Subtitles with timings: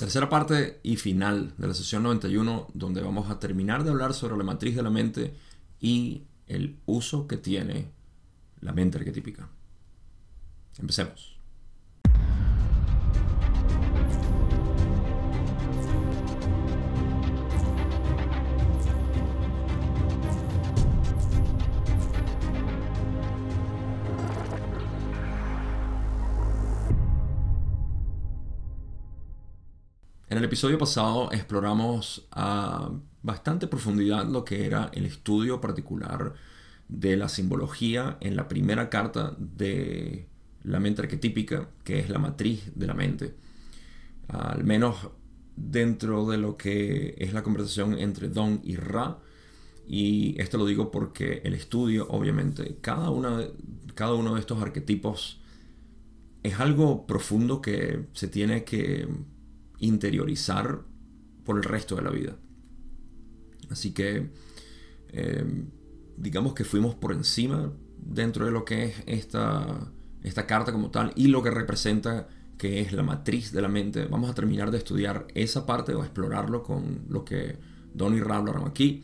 [0.00, 4.34] Tercera parte y final de la sesión 91, donde vamos a terminar de hablar sobre
[4.34, 5.34] la matriz de la mente
[5.78, 7.90] y el uso que tiene
[8.62, 9.50] la mente arquetípica.
[10.78, 11.36] Empecemos.
[30.30, 32.88] En el episodio pasado exploramos a
[33.20, 36.34] bastante profundidad lo que era el estudio particular
[36.88, 40.28] de la simbología en la primera carta de
[40.62, 43.34] la mente arquetípica, que es la matriz de la mente.
[44.28, 45.08] Al menos
[45.56, 49.18] dentro de lo que es la conversación entre Don y Ra.
[49.88, 53.48] Y esto lo digo porque el estudio, obviamente, cada, una,
[53.96, 55.40] cada uno de estos arquetipos
[56.44, 59.08] es algo profundo que se tiene que
[59.80, 60.82] interiorizar
[61.44, 62.36] por el resto de la vida.
[63.70, 64.30] Así que
[65.08, 65.64] eh,
[66.16, 69.90] digamos que fuimos por encima dentro de lo que es esta,
[70.22, 74.04] esta carta como tal y lo que representa que es la matriz de la mente.
[74.04, 77.56] Vamos a terminar de estudiar esa parte o explorarlo con lo que
[77.94, 79.02] Don y Ra hablaron aquí.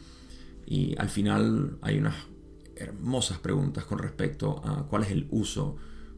[0.66, 2.16] Y al final hay unas
[2.77, 5.77] hermosas preguntas con respecto a cuál es el uso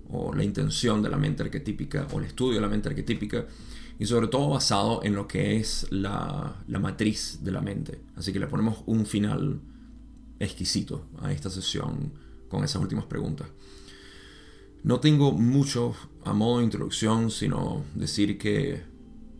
[0.08, 3.46] o la intención de la mente arquetípica o el estudio de la mente arquetípica
[3.98, 8.00] y sobre todo basado en lo que es la, matriz de la mente.
[8.16, 9.60] Así que le ponemos un final
[10.38, 12.12] exquisito a esta sesión
[12.48, 13.48] con esas últimas preguntas.
[14.84, 18.82] No tengo mucho a modo de introducción, sino decir que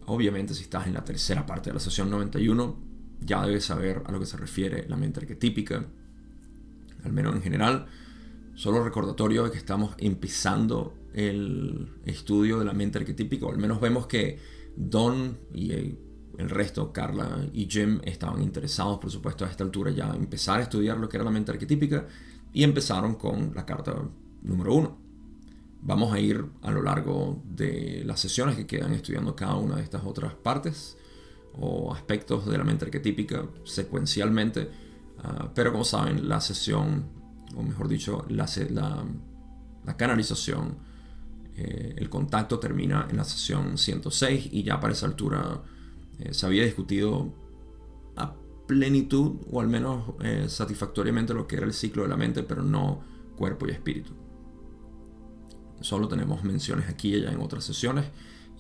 [0.06, 2.77] obviamente si estás en la tercera parte de la sesión 91,
[3.20, 5.86] ya debes saber a lo que se refiere la mente arquetípica,
[7.05, 7.86] al menos en general.
[8.56, 13.81] Solo recordatorio de que estamos empezando el estudio de la mente arquetípica, o al menos
[13.81, 14.39] vemos que
[14.77, 15.73] Don y
[16.39, 20.62] el resto, Carla y Jim, estaban interesados, por supuesto, a esta altura ya empezar a
[20.62, 22.06] estudiar lo que era la mente arquetípica
[22.53, 23.95] y empezaron con la carta
[24.42, 24.98] número uno.
[25.83, 29.83] Vamos a ir a lo largo de las sesiones que quedan estudiando cada una de
[29.83, 30.97] estas otras partes
[31.55, 34.70] o aspectos de la mente arquetípica secuencialmente,
[35.18, 37.07] ah, pero como saben, la sesión,
[37.57, 38.47] o mejor dicho, la,
[39.85, 40.87] la canalización
[41.61, 45.61] eh, el contacto termina en la sesión 106 y ya para esa altura
[46.20, 47.35] eh, se había discutido
[48.14, 48.33] a
[48.69, 52.63] plenitud o al menos eh, satisfactoriamente lo que era el ciclo de la mente, pero
[52.63, 53.02] no
[53.36, 54.13] cuerpo y espíritu.
[55.80, 58.05] Solo tenemos menciones aquí y allá en otras sesiones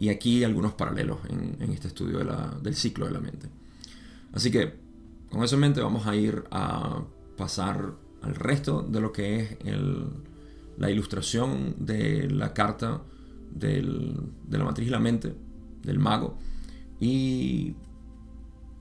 [0.00, 3.48] y aquí algunos paralelos en, este estudio del ciclo de la mente.
[4.32, 4.74] Así que
[5.30, 7.04] con eso en mente vamos a ir a
[7.36, 10.06] pasar al resto de lo que es el,
[10.78, 13.02] la ilustración de la carta
[13.50, 13.82] de
[14.50, 15.34] la matriz y la mente
[15.82, 16.38] del mago.
[17.00, 17.74] Y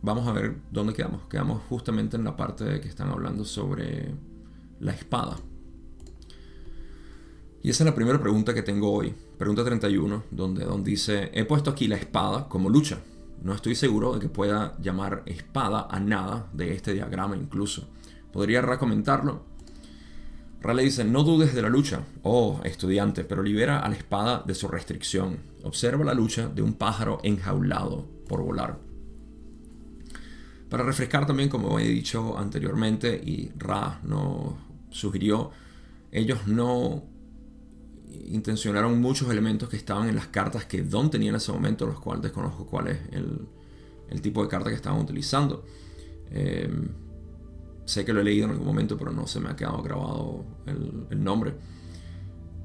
[0.02, 1.24] vamos a ver dónde quedamos.
[1.28, 4.14] Quedamos justamente en la parte que están hablando sobre
[4.80, 5.38] la espada.
[7.64, 9.14] Y esa es la primera pregunta que tengo hoy.
[9.38, 13.00] Pregunta 31, donde Don dice, he puesto aquí la espada como lucha.
[13.42, 17.88] No estoy seguro de que pueda llamar espada a nada de este diagrama incluso.
[18.32, 19.57] ¿Podría recomendarlo?
[20.62, 24.56] Rale dice, no dudes de la lucha, oh estudiante, pero libera a la espada de
[24.56, 25.38] su restricción.
[25.64, 28.80] Observa la lucha de un pájaro enjaulado por volar.
[30.70, 34.56] Para refrescar también, como he dicho anteriormente, y Ra nos
[34.90, 35.52] sugirió,
[36.12, 37.04] ellos no
[38.26, 42.00] intencionaron muchos elementos que estaban en las cartas que Don tenía en ese momento, los
[42.00, 45.64] cuales desconozco cuál es el, tipo de carta que estaban utilizando.
[46.32, 46.70] Eh,
[47.88, 50.44] Sé que lo he leído en algún momento, pero no se me ha quedado grabado
[50.66, 51.54] el, nombre.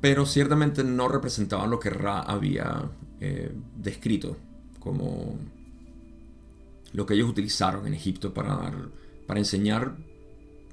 [0.00, 2.90] Pero ciertamente no representaban lo que Ra había
[3.20, 4.36] eh, descrito
[4.80, 5.38] como
[6.92, 8.72] lo que ellos utilizaron en Egipto para,
[9.28, 9.96] para enseñar,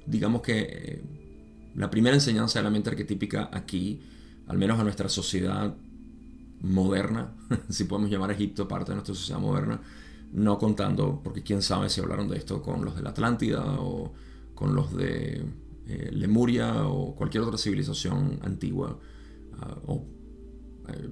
[0.04, 1.02] digamos que eh,
[1.76, 4.02] la primera enseñanza de la mente arquetípica aquí,
[4.48, 5.76] al menos a nuestra sociedad
[6.60, 7.36] moderna,
[7.68, 9.80] si podemos llamar Egipto parte de nuestra sociedad moderna,
[10.32, 14.12] no contando, porque quién sabe si hablaron de esto con los de la Atlántida o
[14.60, 15.42] con los de
[15.86, 19.00] eh, Lemuria o cualquier otra civilización antigua
[19.58, 20.04] ah, o
[20.88, 21.10] eh,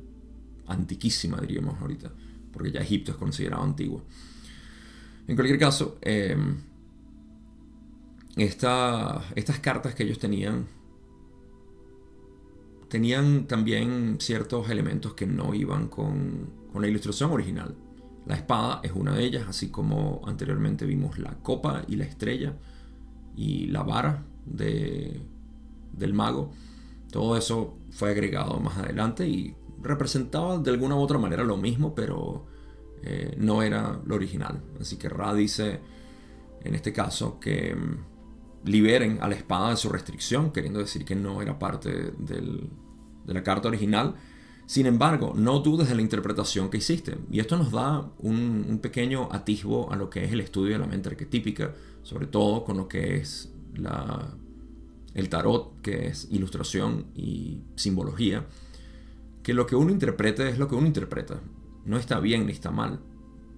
[0.66, 2.12] antiquísima diríamos ahorita,
[2.52, 4.02] porque ya Egipto es considerado antiguo.
[5.26, 6.58] En cualquier caso, em,
[8.36, 10.66] estas cartas que ellos tenían
[12.90, 17.74] tenían también ciertos elementos que no iban con, con, la ilustración original.
[18.26, 22.54] La espada es una de ellas, así como anteriormente vimos la copa y la estrella
[23.38, 25.20] y la vara de,
[25.92, 26.50] del mago.
[27.12, 31.94] Todo eso fue agregado más adelante y representaba de alguna u otra manera lo mismo,
[31.94, 32.46] pero
[33.04, 34.60] eh, no era lo original.
[34.80, 35.78] Así que Ra dice,
[36.64, 41.14] en este caso, que mm, liberen a la espada de su restricción, queriendo decir que
[41.14, 42.68] no era parte de
[43.24, 44.16] la carta original.
[44.66, 47.16] Sin embargo, no dudes de la interpretación que hiciste.
[47.30, 50.86] Y esto nos da un, pequeño atisbo a lo que es el estudio de la
[50.86, 51.72] mente arquetípica,
[52.08, 54.34] sobre todo con lo que es la,
[55.12, 58.46] el tarot, que es ilustración y simbología.
[59.42, 61.38] Que lo que uno interpreta es lo que uno interpreta
[61.84, 63.00] no está bien ni está mal.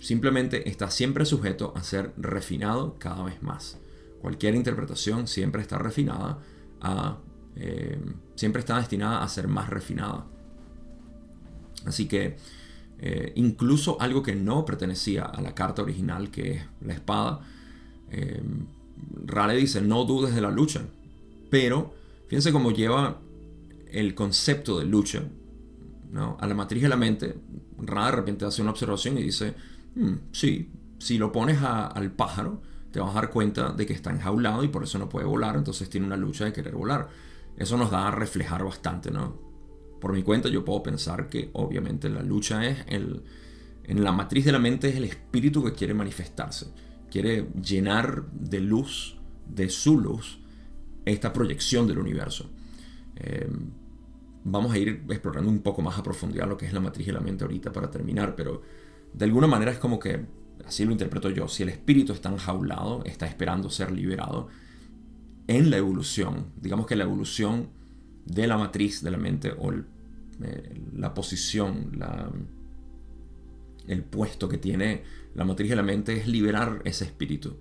[0.01, 3.79] Simplemente está siempre sujeto a ser refinado cada vez más.
[4.21, 6.41] Cualquier interpretación siempre está refinada
[6.81, 7.19] a...
[7.55, 8.01] Eh,
[8.35, 10.27] siempre está destinada a ser más refinada.
[11.85, 12.37] Así que
[12.99, 17.43] eh, incluso algo que no pertenecía a la carta original, que es la espada,
[18.11, 18.43] eh,
[19.27, 20.83] Rale dice, no dudes de la lucha.
[21.51, 21.95] Pero
[22.29, 23.19] fíjense cómo lleva
[23.91, 25.23] el concepto de lucha
[26.39, 27.35] a la matriz de la mente,
[27.79, 29.55] Ra de repente hace una observación y dice,
[29.95, 32.61] hmm, sí, si lo pones al pájaro,
[32.91, 35.57] te vas a dar cuenta de que está enjaulado y por eso no puede volar,
[35.57, 37.09] entonces tiene una lucha de querer volar.
[37.57, 39.39] Eso nos da a reflejar bastante, ¿no?
[40.01, 42.85] Por mi cuenta yo puedo pensar que obviamente la lucha es.
[42.89, 46.67] En la matriz de la mente es el espíritu que quiere manifestarse,
[47.11, 49.17] quiere llenar de luz,
[49.47, 50.41] de su luz,
[51.05, 52.51] esta proyección del universo.
[53.17, 53.49] Eh,
[54.45, 57.13] vamos a ir explorando un poco más a profundidad lo que es la matriz de
[57.13, 58.63] la mente ahorita para terminar, pero
[59.13, 60.25] de alguna manera es como que,
[60.65, 64.49] así lo interpreto yo, si el espíritu está enjaulado, está esperando ser liberado,
[65.47, 67.71] en la evolución, digamos que la evolución
[68.25, 72.31] de la matriz de la mente o eh, la posición, la,
[73.89, 75.03] el puesto que tiene
[75.35, 77.57] la matriz de la mente es liberar ese espíritu.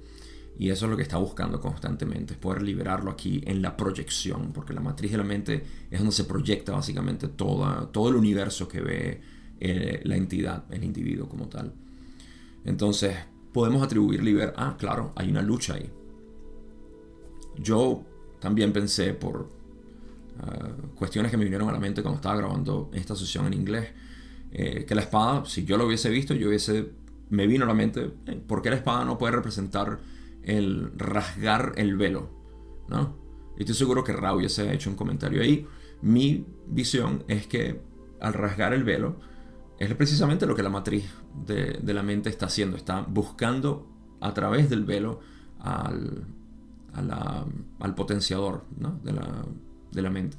[0.57, 4.51] Y eso es lo que está buscando constantemente, es poder liberarlo aquí en la proyección,
[4.51, 8.67] porque la matriz de la mente es donde se proyecta básicamente toda, todo el universo
[8.67, 9.21] que ve
[9.61, 11.73] eh, la entidad, el individuo como tal.
[12.65, 13.15] Entonces,
[13.53, 14.53] podemos atribuir liber...
[14.57, 15.89] Ah, claro, hay una lucha ahí.
[17.57, 18.03] Yo
[18.39, 19.49] también pensé por
[20.41, 23.89] ah, cuestiones que me vinieron a la mente cuando estaba grabando esta sesión en inglés,
[24.51, 26.98] eh, que la espada, si yo lo hubiese visto, yo hubiese...
[27.29, 29.99] Me vino a la mente, eh, ¿por qué la espada no puede representar
[30.43, 32.29] el rasgar el velo,
[32.87, 33.17] ¿no?
[33.57, 35.67] Y estoy seguro que Raúl ya se ha hecho un comentario ahí.
[36.01, 37.81] Mi visión es que
[38.21, 39.17] al rasgar el velo
[39.79, 41.05] es precisamente lo que la matriz
[41.45, 42.77] de, la mente está haciendo.
[42.77, 43.87] Está buscando
[44.21, 45.19] a través del velo
[45.59, 46.25] al,
[46.93, 49.45] al potenciador de, la,
[49.91, 50.37] de, la, mente.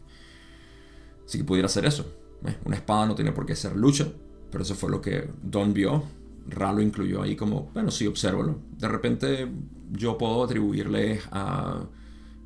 [1.26, 2.06] Así que pudiera ser eso.
[2.46, 2.56] ¿eh?
[2.64, 4.08] Una espada no tiene por qué ser lucha,
[4.50, 6.04] pero eso fue lo que Don vio
[6.50, 8.58] Ra lo incluyó ahí como, bueno, sí, obsérvalo.
[8.76, 9.48] De repente
[9.92, 11.84] yo puedo atribuirle a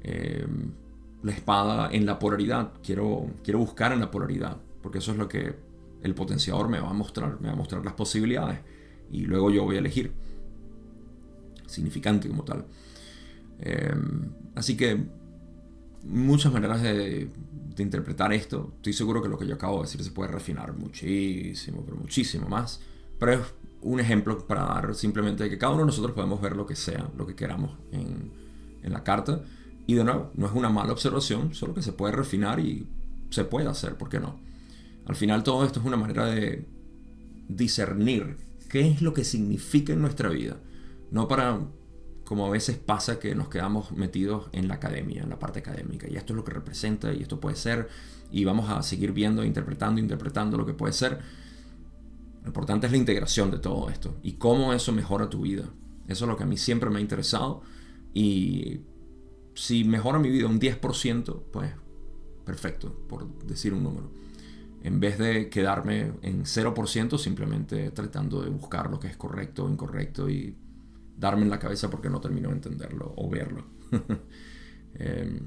[0.02, 0.46] eh,
[1.22, 2.72] la espada en la polaridad.
[2.82, 5.54] Quiero, quiero buscar en la polaridad, porque eso es lo que
[6.02, 8.60] el potenciador me va a mostrar, me va a mostrar las posibilidades.
[9.10, 10.12] Y luego yo voy a elegir.
[11.66, 12.66] Significante como tal.
[13.60, 13.94] Eh,
[14.54, 15.02] así que
[16.02, 17.30] muchas maneras de,
[17.74, 18.72] de, interpretar esto.
[18.76, 22.48] Estoy seguro que lo que yo acabo de decir se puede refinar muchísimo, pero muchísimo
[22.48, 22.80] más.
[23.18, 23.40] Pero es
[23.84, 27.08] un ejemplo para dar simplemente que cada uno de nosotros podemos ver lo que sea,
[27.16, 28.32] lo que queramos en,
[28.82, 29.42] en la carta.
[29.86, 32.88] Y de nuevo, no es una mala observación, solo que se puede refinar y
[33.30, 34.40] se puede hacer, ¿por qué no?
[35.06, 36.66] Al final todo esto es una manera de
[37.48, 38.38] discernir
[38.70, 40.56] qué es lo que significa en nuestra vida.
[41.10, 41.60] No para,
[42.24, 46.08] como a veces pasa, que nos quedamos metidos en la academia, en la parte académica.
[46.08, 47.88] Y esto es lo que representa y esto puede ser.
[48.30, 51.20] Y vamos a seguir viendo, interpretando, interpretando lo que puede ser
[52.44, 55.64] lo importante es la integración de todo esto y cómo eso mejora tu vida.
[56.06, 57.62] Eso es lo que a mí siempre me ha interesado.
[58.12, 58.80] Y
[59.54, 61.72] si mejora mi vida un 10%, pues
[62.44, 64.12] perfecto, por decir un número.
[64.82, 69.70] En vez de quedarme en 0%, simplemente tratando de buscar lo que es correcto o
[69.70, 70.54] incorrecto y
[71.16, 73.64] darme en la cabeza porque no termino de entenderlo o verlo.
[74.96, 75.40] Em,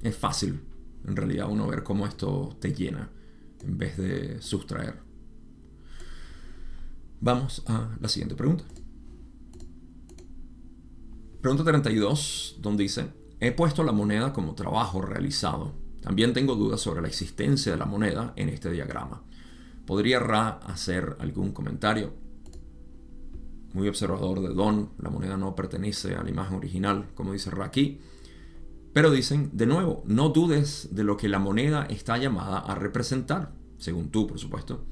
[0.00, 0.58] es fácil,
[1.06, 3.10] en realidad, uno ver cómo esto te llena
[3.62, 5.00] en vez de sustraer.
[7.20, 8.64] Vamos a la siguiente pregunta.
[11.40, 13.08] Pregunta 32, donde dice,
[13.40, 15.72] he puesto la moneda como trabajo realizado.
[16.02, 19.22] También tengo dudas sobre la existencia de la moneda en este diagrama.
[19.86, 22.14] ¿Podría Ra hacer algún comentario?
[23.72, 27.66] Muy observador de Don, la moneda no pertenece a la imagen original, como dice Ra
[27.66, 28.00] aquí.
[28.92, 33.52] Pero dicen, de nuevo, no dudes de lo que la moneda está llamada a representar,
[33.78, 34.84] según tú, por supuesto.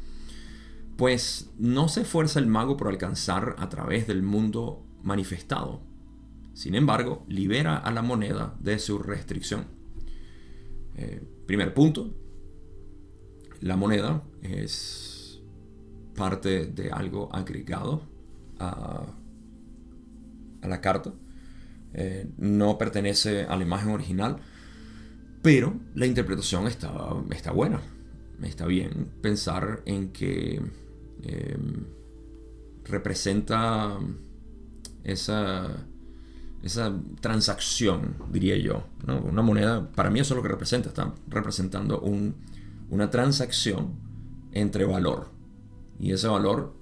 [0.97, 5.81] Pues no se esfuerza el mago por alcanzar a través del mundo manifestado.
[6.55, 9.67] Sin embargo, libera a la moneda de su restricción.
[10.97, 12.15] Eh, primer punto,
[13.61, 15.41] la moneda es
[16.17, 18.03] parte de algo agregado
[18.59, 19.07] a,
[20.63, 21.13] a la carta.
[21.95, 24.39] Eh, no pertenece a la imagen original,
[25.43, 26.93] pero la interpretación está,
[27.31, 27.81] está buena.
[28.43, 30.61] Está bien pensar en que
[31.23, 31.85] em,
[32.85, 33.99] representa
[35.03, 35.87] esa,
[36.63, 38.85] esa transacción, diría yo.
[39.07, 40.89] Una moneda, para mí eso es lo que representa.
[40.91, 42.01] Está representando
[42.91, 43.95] una transacción
[44.53, 45.31] entre valor.
[45.99, 46.75] Y ese valor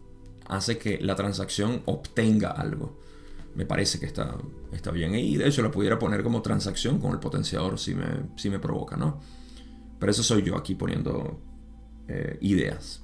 [0.47, 2.99] hace que la transacción obtenga algo
[3.57, 4.37] me parece que está,
[4.73, 5.15] está bien.
[5.15, 8.59] Y de hecho lo pudiera poner como transacción con el potenciador si me, si me
[8.59, 9.19] provoca, ¿no?
[9.99, 11.41] Pero eso soy yo aquí poniendo
[12.07, 13.03] eh, ideas.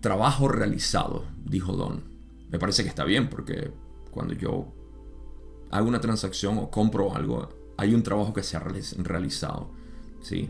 [0.00, 2.02] Trabajo realizado, dijo Don.
[2.50, 3.70] Me parece que está bien porque
[4.10, 4.72] cuando yo
[5.70, 9.70] hago una transacción o compro algo, hay un trabajo que se ha realizado.
[10.22, 10.48] ¿sí?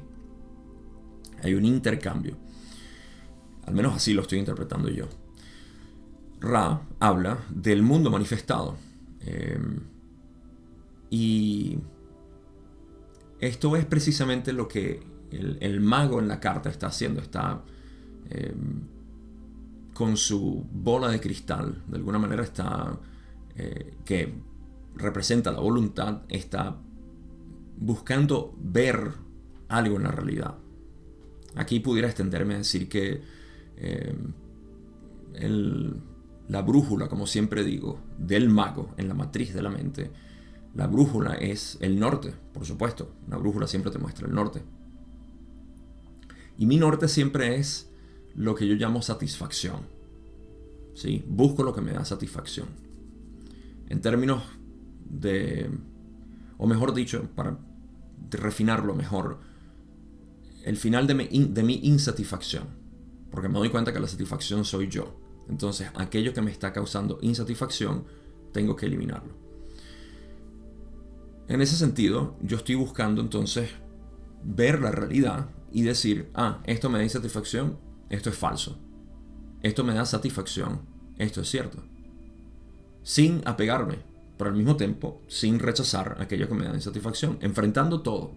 [1.43, 2.37] Hay un intercambio.
[3.67, 5.09] Al menos así lo estoy interpretando yo.
[6.45, 8.77] Ra habla del mundo manifestado.
[9.21, 9.81] Em,
[11.09, 11.79] y
[13.41, 17.23] esto es precisamente lo que el, mago en la carta está haciendo.
[17.23, 17.63] Está
[18.29, 18.83] em,
[19.95, 22.99] con su bola de cristal, de alguna manera está,
[23.57, 24.35] eh, que
[24.97, 26.77] representa la voluntad, está
[27.79, 29.13] buscando ver
[29.69, 30.59] algo en la realidad.
[31.55, 33.23] Aquí pudiera extenderme a decir que
[33.77, 34.33] em,
[35.35, 36.03] el
[36.49, 40.11] la brújula, como siempre digo, del mago en la matriz de la mente,
[40.75, 43.13] la brújula es el norte, por supuesto.
[43.27, 44.63] Una brújula siempre te muestra el norte.
[46.59, 47.91] Y mi norte siempre es
[48.35, 49.81] lo que yo llamo satisfacción.
[50.95, 51.25] ¿Sí?
[51.27, 52.69] Busco lo que me da satisfacción.
[53.89, 54.43] En términos
[55.05, 55.71] de,
[56.59, 57.57] o mejor dicho, para
[58.31, 59.39] refinarlo mejor,
[60.65, 62.65] el final de mi insatisfacción.
[63.31, 65.24] Porque me doy cuenta que la satisfacción soy yo.
[65.49, 68.05] Entonces, aquello que me está causando insatisfacción,
[68.53, 69.33] tengo que eliminarlo.
[71.49, 73.71] En ese sentido, yo estoy buscando entonces
[74.43, 78.79] ver la realidad y decir, ah, esto me da insatisfacción, esto es falso.
[79.63, 80.81] Esto me da satisfacción,
[81.19, 81.83] esto es cierto.
[83.03, 83.99] Sin apegarme,
[84.39, 88.33] pero al mismo tiempo sin rechazar aquello que me da insatisfacción, enfrentando todo.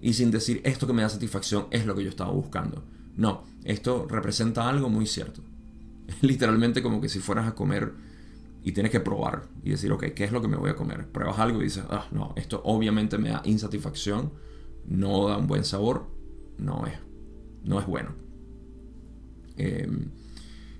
[0.00, 2.84] Y sin decir, esto que me da satisfacción es lo que yo estaba buscando.
[3.16, 5.42] No, esto representa algo muy cierto.
[6.20, 7.92] literalmente como que si fueras a comer
[8.64, 11.08] y tienes que probar y decir, ok, ¿qué es lo que me voy a comer?
[11.08, 14.32] Pruebas algo y dices, ah, no, esto obviamente me da insatisfacción,
[14.86, 16.06] no da un buen sabor,
[16.58, 16.94] no es,
[17.64, 18.10] no es bueno.
[19.56, 20.10] Em,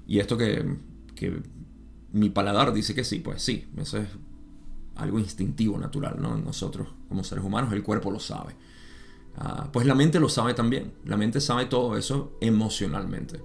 [0.07, 0.77] y esto que,
[1.15, 1.43] que,
[2.13, 4.09] mi paladar dice que sí, pues sí, eso es
[4.97, 6.37] algo instintivo, natural, ¿no?
[6.37, 8.55] Nosotros como seres humanos, el cuerpo lo sabe.
[9.37, 13.41] Ah, pues la mente lo sabe también, la mente sabe todo eso emocionalmente.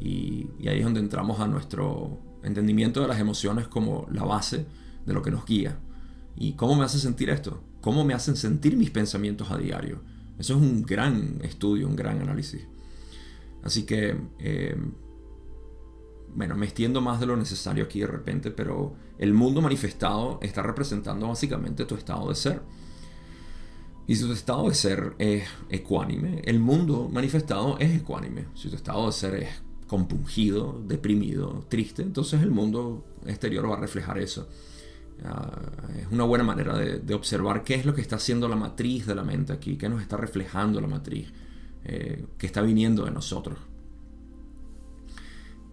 [0.00, 4.66] Y, ahí es donde entramos a nuestro entendimiento de las emociones como la base
[5.04, 5.78] de lo que nos guía.
[6.36, 7.62] ¿Y cómo me hace sentir esto?
[7.80, 10.00] ¿Cómo me hacen sentir mis pensamientos a diario?
[10.38, 12.66] Eso es un gran estudio, un gran análisis.
[13.62, 14.76] Así que, eh,
[16.34, 20.62] bueno, me extiendo más de lo necesario aquí de repente, pero el mundo manifestado está
[20.62, 22.62] representando básicamente tu estado de ser.
[24.06, 28.46] Y si tu estado de ser es ecuánime, el mundo manifestado es ecuánime.
[28.54, 29.48] Si tu estado de ser es
[29.88, 34.48] compungido, deprimido, triste, entonces el mundo exterior va a reflejar eso.
[35.24, 35.50] Ah,
[35.98, 39.16] es una buena manera de, observar qué es lo que está haciendo la matriz de
[39.16, 41.32] la mente aquí, qué nos está reflejando la matriz,
[41.84, 43.58] eh, que está viniendo de nosotros.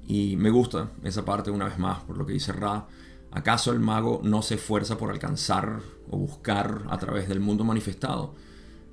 [0.07, 2.87] Y me gusta esa parte una vez más, por lo que dice Ra.
[3.31, 8.33] ¿Acaso el mago no se esfuerza por alcanzar o buscar a través del mundo manifestado?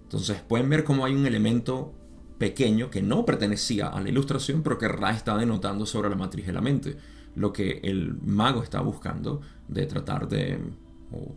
[0.02, 1.92] Entonces pueden ver cómo hay un elemento
[2.38, 6.46] pequeño que no pertenecía a la ilustración, pero que Ra está denotando sobre la matriz
[6.46, 6.96] de la mente.
[7.34, 10.58] Lo que el mago está buscando de tratar de,
[11.12, 11.34] o,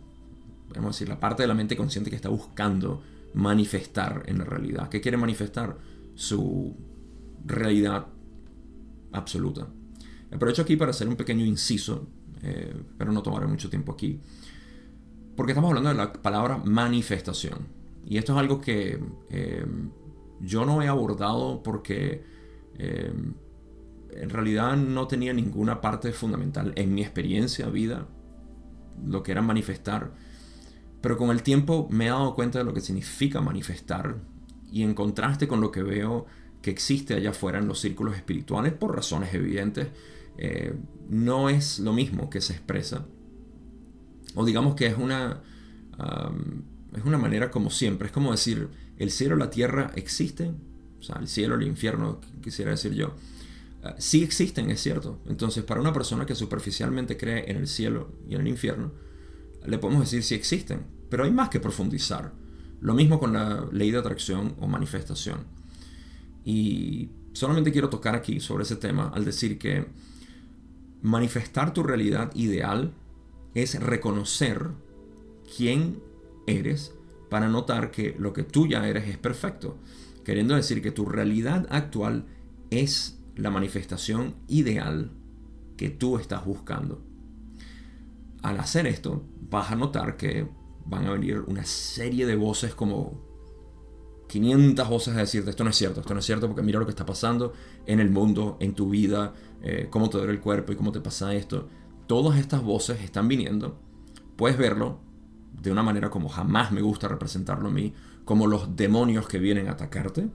[0.74, 3.02] vamos a decir, la parte de la mente consciente que está buscando
[3.34, 4.88] manifestar en la realidad.
[4.88, 5.76] ¿Qué quiere manifestar?
[6.14, 6.74] Su
[7.44, 8.06] realidad
[9.12, 9.66] absoluta.
[10.30, 12.06] Aprovecho aquí para hacer un pequeño inciso,
[12.42, 14.20] eh, pero no tomaré mucho tiempo aquí,
[15.36, 17.58] porque estamos hablando de la palabra manifestación.
[18.06, 18.98] Y esto es algo que
[19.30, 19.66] eh,
[20.40, 22.24] yo no he abordado porque
[22.78, 23.12] eh,
[24.10, 28.06] en realidad no tenía ninguna parte fundamental en mi experiencia, vida,
[29.04, 30.12] lo que era manifestar.
[31.00, 34.16] Pero con el tiempo me he dado cuenta de lo que significa manifestar
[34.70, 36.26] y en contraste con lo que veo
[36.62, 39.88] que existe allá afuera en los círculos espirituales, por razones evidentes,
[40.38, 40.74] eh,
[41.08, 43.06] no es lo mismo que se expresa.
[44.34, 45.42] O digamos que es una,
[46.94, 50.56] es una manera como siempre, es como decir, el cielo y la tierra existen,
[50.98, 53.14] o sea, el cielo el infierno, quisiera decir yo,
[53.86, 55.20] Ah, sí existen, es cierto.
[55.26, 58.90] Entonces, para una persona que superficialmente cree en el cielo y en el infierno,
[59.64, 62.32] le podemos decir si existen, pero hay más que profundizar.
[62.80, 65.44] Lo mismo con la ley de atracción o manifestación.
[66.44, 69.86] Y solamente quiero tocar aquí sobre ese tema al decir que
[71.02, 72.92] manifestar tu realidad ideal
[73.54, 74.66] es reconocer
[75.56, 76.00] quién
[76.48, 76.92] eres
[77.36, 79.76] para notar que lo que tú ya eres es perfecto.
[80.24, 82.24] Queriendo decir que tu realidad actual
[82.70, 85.10] es la manifestación ideal
[85.76, 87.02] que tú estás buscando.
[88.40, 90.48] Al hacer esto, vas a notar que
[90.86, 93.20] van a venir una serie de voces como
[94.28, 96.86] 500 voces a decirte esto no es cierto, esto no es cierto porque mira lo
[96.86, 97.52] que está pasando
[97.84, 101.02] en el mundo, en tu vida, eh, cómo te duele el cuerpo y cómo te
[101.02, 101.68] pasa esto.
[102.06, 103.78] Todas estas voces están viniendo.
[104.36, 105.04] Puedes verlo
[105.60, 107.94] de una manera como jamás me gusta representarlo a mí,
[108.24, 110.28] como los demonios que vienen a atacarte.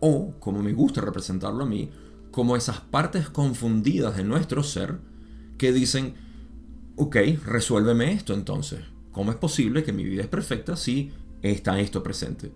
[0.00, 1.90] O como me gusta representarlo a mí,
[2.30, 4.98] como esas partes confundidas de nuestro ser
[5.58, 6.14] que dicen,
[6.96, 8.80] ok, resuélveme esto entonces.
[9.12, 11.10] ¿Cómo es posible que mi vida es perfecta si
[11.42, 12.52] está esto presente?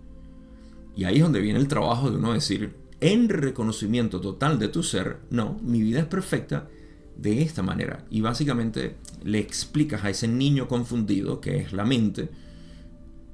[0.95, 4.81] Y ahí es donde viene el trabajo de uno decir, en reconocimiento total de tu
[4.81, 6.69] ser, no, mi vida es perfecta
[7.17, 8.05] de esta manera.
[8.09, 12.29] Y básicamente le explicas a ese niño confundido, que es la mente,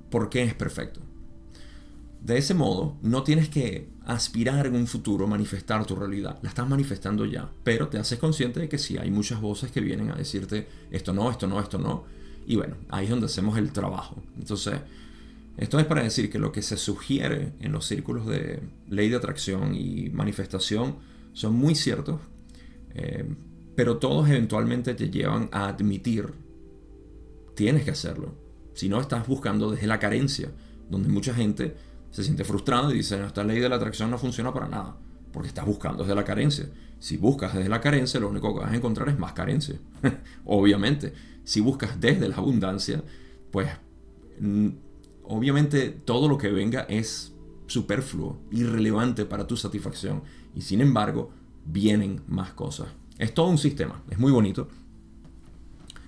[0.09, 1.01] por qué es perfecto.
[2.21, 6.39] De ese modo, no tienes que aspirar en un futuro manifestar tu realidad.
[6.41, 9.81] La estás manifestando ya, pero te haces consciente de que sí hay muchas voces que
[9.81, 12.05] vienen a decirte esto no, esto no, esto no.
[12.47, 14.21] Y bueno, ahí es donde hacemos el trabajo.
[14.37, 14.75] Entonces,
[15.57, 19.17] esto es para decir que lo que se sugiere en los círculos de ley de
[19.17, 20.97] atracción y manifestación
[21.33, 22.21] son muy ciertos,
[22.93, 23.25] eh,
[23.75, 26.33] pero todos eventualmente te llevan a admitir,
[27.55, 28.33] tienes que hacerlo.
[28.73, 30.51] Si no, estás buscando desde la carencia,
[30.89, 31.75] donde mucha gente
[32.11, 34.97] se siente frustrado y dice, esta ley de la atracción no funciona para nada,
[35.31, 36.69] porque estás buscando desde la carencia.
[36.99, 39.75] Si buscas desde la carencia, lo único que vas a encontrar es más carencia.
[40.45, 41.13] obviamente,
[41.43, 43.03] si buscas desde la abundancia,
[43.51, 43.69] pues
[45.23, 47.33] obviamente todo lo que venga es
[47.67, 50.23] superfluo, irrelevante para tu satisfacción.
[50.53, 51.31] Y sin embargo,
[51.65, 52.87] vienen más cosas.
[53.21, 54.67] Es todo un sistema, es muy bonito,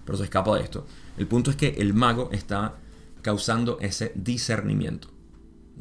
[0.03, 0.87] pero se escapa de esto.
[1.15, 2.73] El punto es que el mago está
[3.21, 5.09] causando ese discernimiento.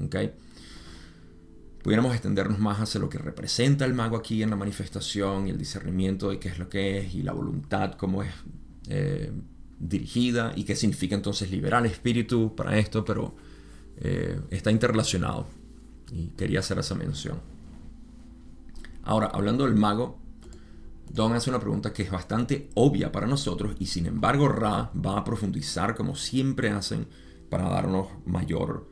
[0.05, 0.35] ¿okay?
[1.83, 5.57] Pudiéramos extendernos más hacia lo que representa el mago aquí en la manifestación y el
[5.57, 8.31] discernimiento de qué es lo que es y la voluntad, cómo es
[8.89, 9.33] eh,
[9.79, 13.35] dirigida y qué significa entonces liberar el espíritu para esto, pero
[13.97, 15.47] eh, está interrelacionado
[16.11, 17.41] y quería hacer esa mención.
[19.03, 20.22] Ahora, hablando del mago,
[21.11, 25.19] Don hace una pregunta que es bastante obvia para nosotros y sin embargo Ra va
[25.19, 27.07] a profundizar como siempre hacen
[27.51, 28.89] para darnos mayor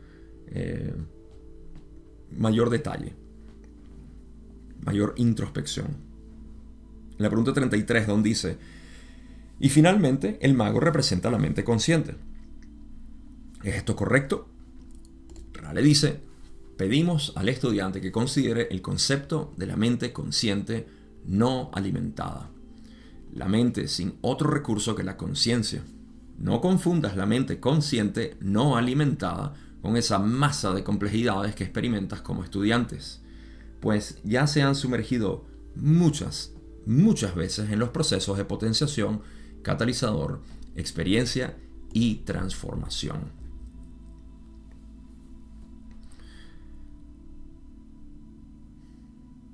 [0.48, 0.94] eh,
[2.36, 3.14] mayor detalle,
[4.84, 6.08] mayor introspección.
[7.18, 8.56] la pregunta 33, Don dice,
[9.58, 12.16] y finalmente el mago representa la mente consciente.
[13.62, 14.48] ¿Es esto correcto?
[15.52, 16.20] Ra le dice,
[16.78, 20.86] pedimos al estudiante que considere el concepto de la mente consciente
[21.30, 22.50] no alimentada.
[23.32, 25.82] La mente sin otro recurso que la conciencia.
[26.38, 32.42] No confundas la mente consciente no alimentada con esa masa de complejidades que experimentas como
[32.42, 33.22] estudiantes,
[33.80, 36.52] pues ya se han sumergido muchas,
[36.84, 39.22] muchas veces en los procesos de potenciación,
[39.62, 40.42] catalizador,
[40.74, 41.56] experiencia
[41.92, 43.40] y transformación.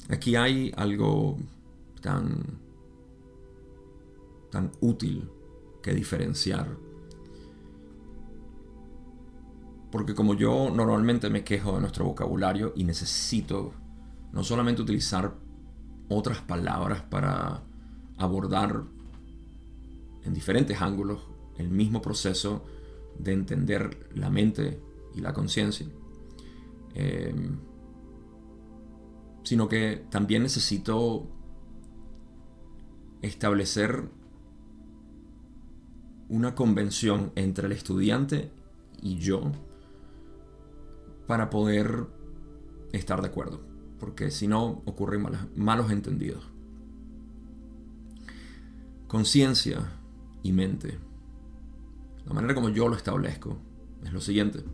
[0.08, 1.36] Aquí hay algo
[2.06, 2.60] tan,
[4.52, 5.28] tan útil
[5.82, 6.68] que diferenciar.
[9.90, 13.72] Porque como yo normalmente me quejo de nuestro vocabulario y necesito
[14.32, 15.34] no solamente utilizar
[16.08, 17.64] otras palabras para
[18.18, 18.84] abordar
[20.24, 21.22] en diferentes ángulos
[21.58, 22.64] el mismo proceso
[23.18, 24.80] de entender la mente
[25.12, 25.88] y la conciencia,
[26.94, 27.58] em,
[29.42, 31.35] sino que también necesito
[33.22, 34.08] establecer
[36.28, 38.50] una convención entre el estudiante
[39.00, 39.52] y yo
[41.26, 42.06] para poder
[42.92, 43.60] estar de acuerdo,
[43.98, 46.44] porque si no ocurren malos entendidos.
[49.08, 49.92] Conciencia
[50.42, 50.98] y mente.
[52.26, 53.56] La manera como yo lo establezco
[54.04, 54.64] es lo siguiente.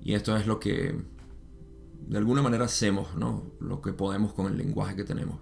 [0.00, 1.00] Y esto es lo que
[2.08, 3.44] de alguna manera hacemos, ¿no?
[3.60, 5.40] Lo que podemos con el lenguaje que tenemos.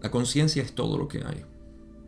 [0.00, 1.44] La conciencia es todo lo que hay.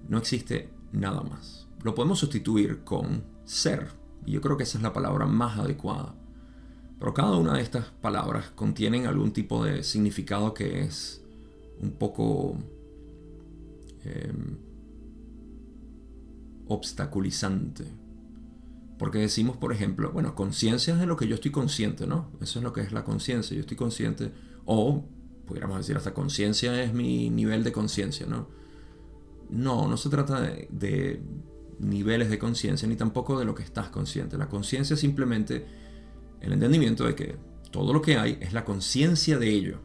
[0.09, 1.69] No existe nada más.
[1.83, 3.89] Lo podemos sustituir con ser,
[4.25, 6.15] y yo creo que esa es la palabra más adecuada
[6.99, 11.23] Pero cada una de estas palabras contienen algún tipo de significado que es
[11.81, 12.57] un poco
[14.05, 14.57] em,
[16.69, 17.85] obstaculizante.
[18.99, 22.31] Porque decimos, por ejemplo, bueno, conciencia es de lo que yo estoy consciente, ¿no?
[22.41, 23.57] Eso es lo que es la conciencia.
[23.57, 24.31] Yo estoy consciente.
[24.65, 25.05] O,
[25.53, 28.49] pudiéramos decir, hasta conciencia es mi nivel de conciencia, ¿no?
[29.51, 31.21] No, no se trata de,
[31.79, 34.39] niveles de conciencia, ni tampoco de lo que estás consciente.
[34.39, 35.67] La conciencia es simplemente
[36.41, 37.37] el entendimiento de que
[37.71, 39.79] todo lo que hay es la conciencia de ello.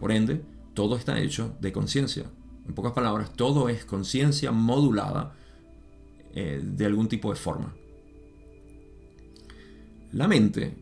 [0.00, 0.42] Por ende,
[0.74, 2.24] todo está hecho de conciencia.
[2.66, 5.36] En pocas palabras, todo es conciencia modulada
[6.34, 7.72] eh, de algún tipo de forma.
[10.10, 10.74] La mente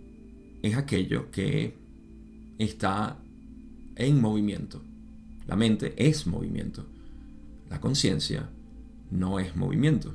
[0.63, 1.77] es aquello que
[2.59, 3.19] está
[3.97, 4.83] en movimiento.
[5.47, 6.87] La mente es movimiento.
[7.71, 8.49] La conciencia
[9.11, 10.15] no es movimiento.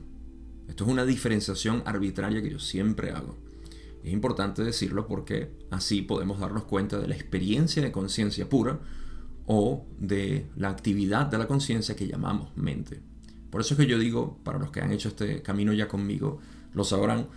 [0.67, 3.35] Esto es una diferenciación arbitraria que yo siempre hago.
[4.03, 8.79] Es importante decirlo porque así podemos darnos cuenta de la experiencia de conciencia pura
[9.45, 13.01] o de la actividad de la conciencia que llamamos mente.
[13.49, 16.39] Por eso es que yo digo, para los que han hecho este camino ya conmigo,
[16.73, 17.27] lo sabrán,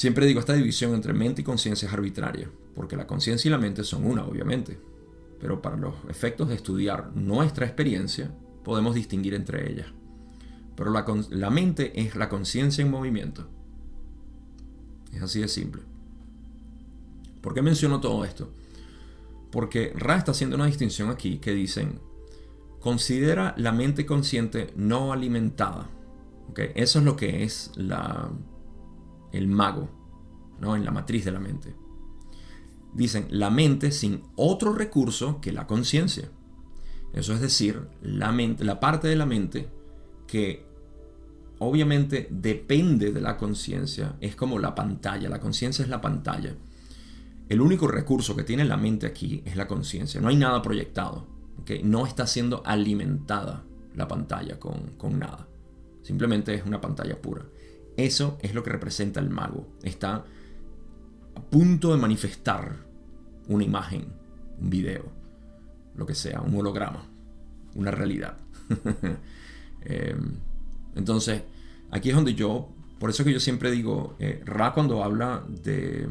[0.00, 3.58] Siempre digo, esta división entre mente y conciencia es arbitraria, porque la conciencia y la
[3.58, 4.78] mente son una, obviamente.
[5.40, 8.30] Pero para los efectos de estudiar nuestra experiencia,
[8.62, 9.86] podemos distinguir entre ellas.
[10.76, 10.92] Pero
[11.30, 13.46] la, mente es la conciencia en movimiento.
[15.12, 15.82] Es así de simple.
[17.40, 18.50] ¿Por qué menciono todo esto?
[19.50, 22.00] Porque Ra está haciendo una distinción aquí que dicen,
[22.80, 25.90] considera la mente consciente no alimentada.
[26.50, 26.70] ¿Okay?
[26.74, 28.30] Eso es lo que es la,
[29.32, 29.88] el mago,
[30.60, 30.76] ¿no?
[30.76, 31.74] en la matriz de la mente.
[32.92, 36.28] Dicen la mente sin otro recurso que la conciencia.
[37.12, 39.68] Eso es decir, la, mente, la parte de la mente
[40.26, 40.64] que
[41.58, 45.28] obviamente depende de la conciencia es como la pantalla.
[45.28, 46.54] La conciencia es la pantalla.
[47.48, 50.20] El único recurso que tiene la mente aquí es la conciencia.
[50.20, 51.26] No hay nada proyectado.
[51.84, 55.46] No está siendo alimentada la pantalla con, con nada.
[56.02, 57.44] Simplemente es una pantalla pura.
[57.96, 59.68] Eso es lo que representa el mago.
[59.82, 60.24] Está
[61.42, 62.76] punto de manifestar
[63.48, 64.06] una imagen,
[64.60, 65.04] un video,
[65.94, 67.04] lo que sea, un holograma,
[67.74, 68.36] una realidad.
[69.82, 70.34] Em,
[70.94, 71.42] entonces,
[71.90, 76.06] aquí es donde yo, por eso que yo siempre digo, eh, Ra cuando habla de,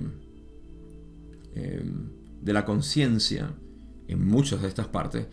[1.54, 2.10] em,
[2.42, 3.54] de la conciencia,
[4.08, 5.28] en muchas de estas partes,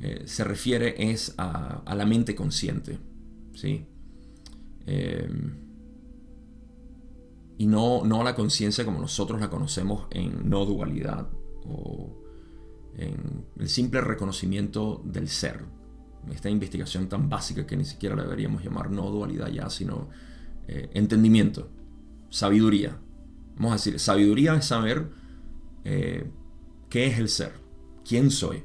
[0.00, 2.98] eh, se refiere es a, a, la mente consciente.
[3.54, 3.84] ¿sí?
[4.86, 5.61] Em,
[7.62, 11.28] y no, no la conciencia como nosotros la conocemos en no dualidad
[11.64, 12.12] o
[12.96, 15.60] en el simple reconocimiento del ser.
[16.32, 20.08] Esta investigación tan básica que ni siquiera la deberíamos llamar no dualidad ya, sino
[20.66, 21.70] eh, entendimiento,
[22.30, 22.98] sabiduría.
[23.54, 25.10] Vamos a decir, sabiduría es saber
[25.84, 26.28] eh,
[26.90, 27.52] qué es el ser,
[28.04, 28.64] quién soy,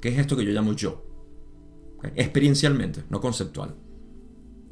[0.00, 1.04] qué es esto que yo llamo yo.
[2.16, 3.74] Experiencialmente, no conceptual.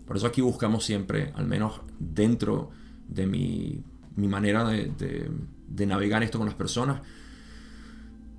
[0.07, 2.71] Por eso aquí buscamos siempre, al menos dentro
[3.15, 3.83] de mi,
[4.17, 5.31] manera de,
[5.87, 7.01] navegar esto con las personas.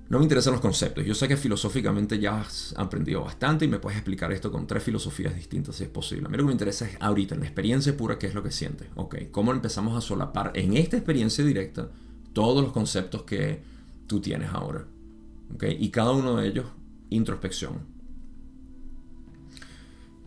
[0.08, 1.04] No me interesan los conceptos.
[1.04, 4.82] Yo sé que filosóficamente ya has aprendido bastante y me puedes explicar esto con tres
[4.82, 6.26] filosofías distintas si es posible.
[6.26, 8.42] A mí lo que me interesa es ahorita, en la experiencia pura, qué es lo
[8.42, 8.88] que sientes.
[8.96, 11.88] Ok, cómo empezamos a solapar en esta experiencia directa
[12.32, 13.62] todos los conceptos que
[14.06, 14.84] tú tienes ahora.
[15.54, 16.66] Ok, y cada uno de ellos,
[17.08, 17.94] introspección.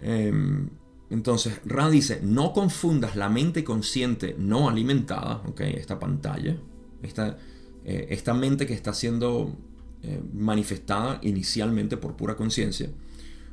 [0.01, 0.67] Eh,
[1.09, 6.57] entonces, Ra dice, no confundas la mente consciente no alimentada, okay, esta pantalla,
[7.01, 7.37] esta,
[7.85, 9.55] eh, esta mente que está siendo
[10.03, 12.89] eh, manifestada inicialmente por pura conciencia,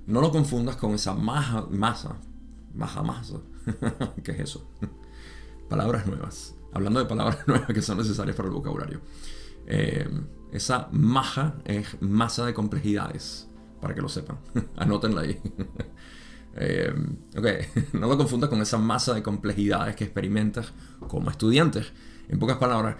[0.06, 2.16] no lo confundas con esa masa, masa,
[2.74, 3.40] masa, masa.
[4.22, 4.68] ¿Qué es eso?
[5.68, 6.54] palabras nuevas.
[6.72, 9.00] Hablando de palabras nuevas que son necesarias para el vocabulario.
[9.66, 10.08] Eh,
[10.52, 13.48] esa maja es masa de complejidades,
[13.80, 14.38] para que lo sepan.
[14.76, 15.40] Anótenla ahí.
[16.56, 16.94] Eh,
[17.92, 20.72] no lo confundas con esa masa de complejidades que experimentas
[21.08, 21.92] como estudiantes.
[22.28, 22.96] En pocas palabras,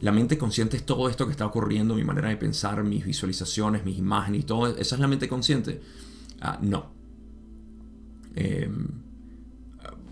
[0.00, 3.84] la mente consciente es todo esto que está ocurriendo, mi manera de pensar, mis visualizaciones,
[3.84, 4.76] mis imágenes y todo.
[4.76, 5.80] ¿Esa es la mente consciente?
[6.40, 6.92] Ah, no.
[8.36, 8.70] Eh,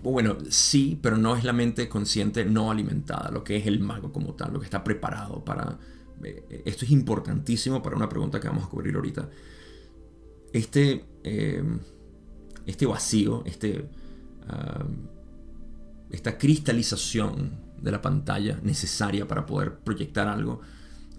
[0.01, 4.11] bueno, sí, pero no es la mente consciente no alimentada, lo que es el mago
[4.11, 5.79] como tal, lo que está preparado para...
[6.23, 9.29] Eh, esto es importantísimo para una pregunta que vamos a cubrir ahorita.
[10.51, 11.05] Este
[12.65, 13.89] este vacío, este,
[14.47, 14.85] ah,
[16.09, 20.61] esta cristalización de la pantalla necesaria para poder proyectar algo,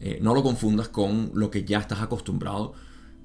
[0.00, 2.74] eh, no lo confundas con lo que ya estás acostumbrado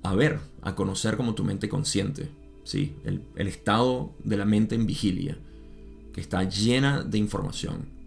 [0.04, 2.30] a ver, a conocer como tu mente consciente.
[2.64, 2.96] ¿sí?
[3.04, 5.38] El, el estado de la mente en vigilia,
[6.14, 7.98] que está llena de información.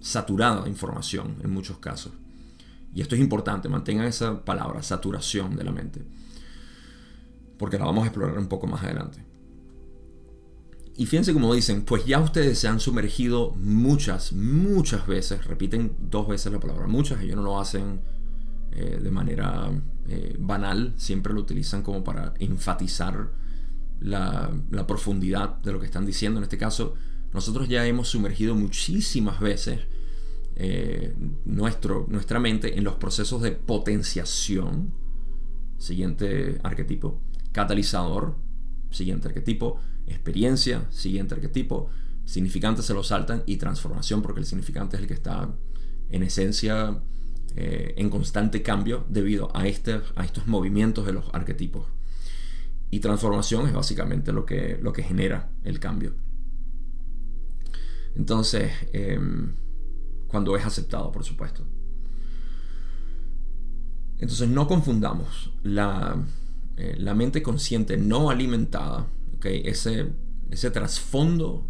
[0.00, 2.12] saturada de información en muchos casos.
[2.94, 6.02] Y esto es importante, mantengan esa palabra, saturación de la mente.
[7.58, 9.24] Porque la vamos a explorar un poco más adelante.
[10.98, 16.26] Y fíjense como dicen, pues ya ustedes se han sumergido muchas, muchas veces, repiten dos
[16.26, 18.00] veces la palabra muchas, ellos no lo hacen
[18.72, 19.70] eh, de manera
[20.08, 23.30] eh, banal, siempre lo utilizan como para enfatizar
[24.00, 24.50] la,
[24.88, 26.38] profundidad de lo que están diciendo.
[26.38, 26.94] En este caso,
[27.32, 29.80] nosotros ya hemos sumergido muchísimas veces
[30.56, 34.92] eh, nuestro, nuestra mente en los procesos de potenciación,
[35.78, 37.20] siguiente arquetipo,
[37.52, 38.36] catalizador,
[38.90, 41.90] siguiente arquetipo, experiencia, siguiente arquetipo,
[42.24, 45.50] significante se lo saltan y transformación, porque el significante es el que está
[46.10, 47.02] en esencia
[47.56, 51.86] eh, en constante cambio debido a, este, a estos movimientos de los arquetipos.
[52.90, 56.14] Y transformación es básicamente lo que, lo que genera el cambio.
[58.14, 59.54] Entonces, em,
[60.26, 61.66] cuando es aceptado, por supuesto.
[64.18, 66.16] Entonces, no confundamos la,
[66.78, 69.10] eh, la mente consciente no alimentada
[69.42, 70.12] ese,
[70.48, 71.66] ese trasfondo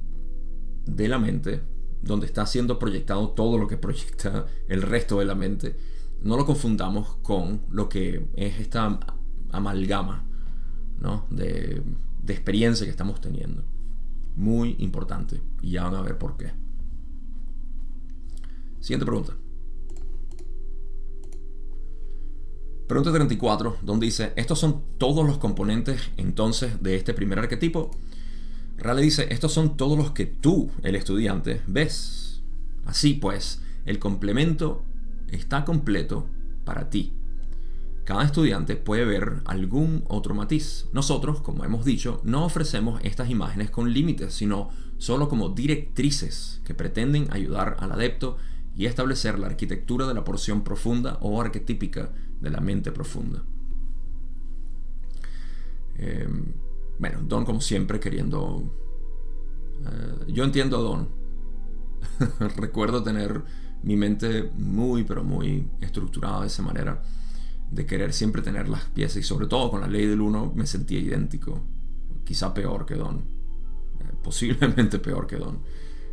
[0.84, 1.62] de la mente,
[2.02, 5.76] donde está siendo proyectado todo lo que proyecta el resto de la mente,
[6.22, 9.00] no lo confundamos con lo que es esta
[9.50, 10.26] amalgama
[11.30, 11.82] de,
[12.22, 13.64] de experiencia que estamos teniendo.
[14.36, 15.40] Muy importante.
[15.62, 16.52] Y ya van a ver por qué.
[18.80, 19.34] Siguiente pregunta.
[22.88, 27.90] Pregunta 34, donde dice, estos son todos los componentes entonces de este primer arquetipo.
[28.78, 32.40] Rale dice, estos son todos los que tú, el estudiante, ves.
[32.86, 34.84] Así pues, el complemento
[35.30, 36.30] está completo
[36.64, 37.12] para ti.
[38.04, 40.86] Cada estudiante puede ver algún otro matiz.
[40.94, 46.72] Nosotros, como hemos dicho, no ofrecemos estas imágenes con límites, sino solo como directrices que
[46.72, 48.38] pretenden ayudar al adepto
[48.74, 53.42] y establecer la arquitectura de la porción profunda o arquetípica de la mente profunda.
[55.96, 56.52] Em,
[56.98, 58.62] bueno, Don como siempre queriendo...
[59.84, 61.08] Eh, yo entiendo a Don.
[62.56, 63.42] Recuerdo tener
[63.82, 67.02] mi mente muy, pero muy estructurada de esa manera.
[67.70, 69.18] De querer siempre tener las piezas.
[69.18, 71.62] Y sobre todo con la ley del uno me sentía idéntico.
[72.24, 73.18] Quizá peor que Don.
[73.18, 75.60] Eh, posiblemente peor que Don.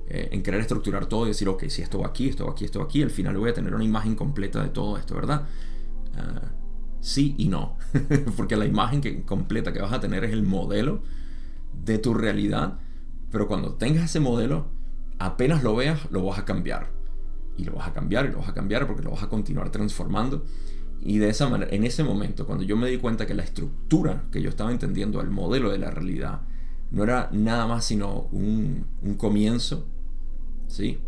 [0.08, 2.66] Eh, en querer estructurar todo y decir, ok, si esto va aquí, esto va aquí,
[2.66, 5.48] esto va aquí, al final voy a tener una imagen completa de todo esto, ¿verdad?
[6.18, 6.52] Ah,
[7.00, 7.78] sí y no,
[8.38, 11.04] porque la imagen que, completa que vas a tener es el modelo
[11.84, 12.80] de tu realidad,
[13.32, 14.68] pero cuando tengas ese modelo,
[15.20, 16.92] apenas lo veas, lo vas a cambiar.
[17.58, 19.70] Y lo vas a cambiar y lo vas a cambiar porque lo vas a continuar
[19.70, 20.46] transformando.
[21.02, 24.24] Y de esa manera, en ese momento, cuando yo me di cuenta que la estructura
[24.32, 26.42] que yo estaba entendiendo, el modelo de la realidad,
[26.92, 29.88] no era nada más sino un, un comienzo
[30.68, 31.00] ¿sí?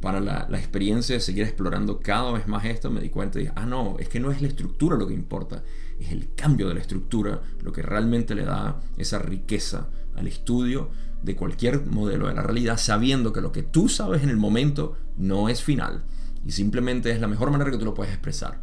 [0.00, 3.52] Para la, experiencia de seguir explorando cada vez más esto, me di cuenta y dije,
[3.56, 5.62] ah, no, es que no es la estructura lo que importa,
[5.98, 10.90] es el cambio de la estructura lo que realmente le da esa riqueza al estudio
[11.22, 14.96] de cualquier modelo de la realidad, sabiendo que lo que tú sabes en el momento
[15.18, 16.04] no es final
[16.44, 18.60] y simplemente es la mejor manera que tú lo puedes expresar.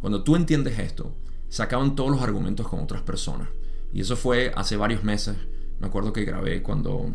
[0.00, 1.14] Cuando tú entiendes esto,
[1.48, 3.48] se acaban todos los argumentos con otras personas.
[3.92, 5.36] Y eso fue hace varios meses.
[5.78, 7.12] Me acuerdo que grabé cuando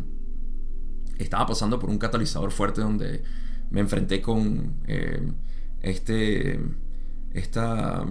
[1.18, 3.22] estaba pasando por un catalizador fuerte donde
[3.70, 5.20] me enfrenté con eh,
[5.82, 6.60] este,
[7.32, 8.04] esta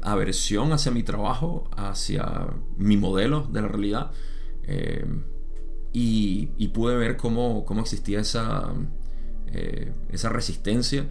[0.00, 4.10] aversión hacia mi trabajo, hacia mi modelo de la realidad.
[4.64, 5.04] Eh,
[5.92, 8.72] y, pude ver cómo, cómo existía esa,
[9.48, 11.08] eh, esa resistencia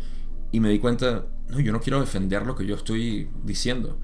[0.52, 4.00] y me di cuenta, no, yo no quiero defender lo que yo estoy diciendo.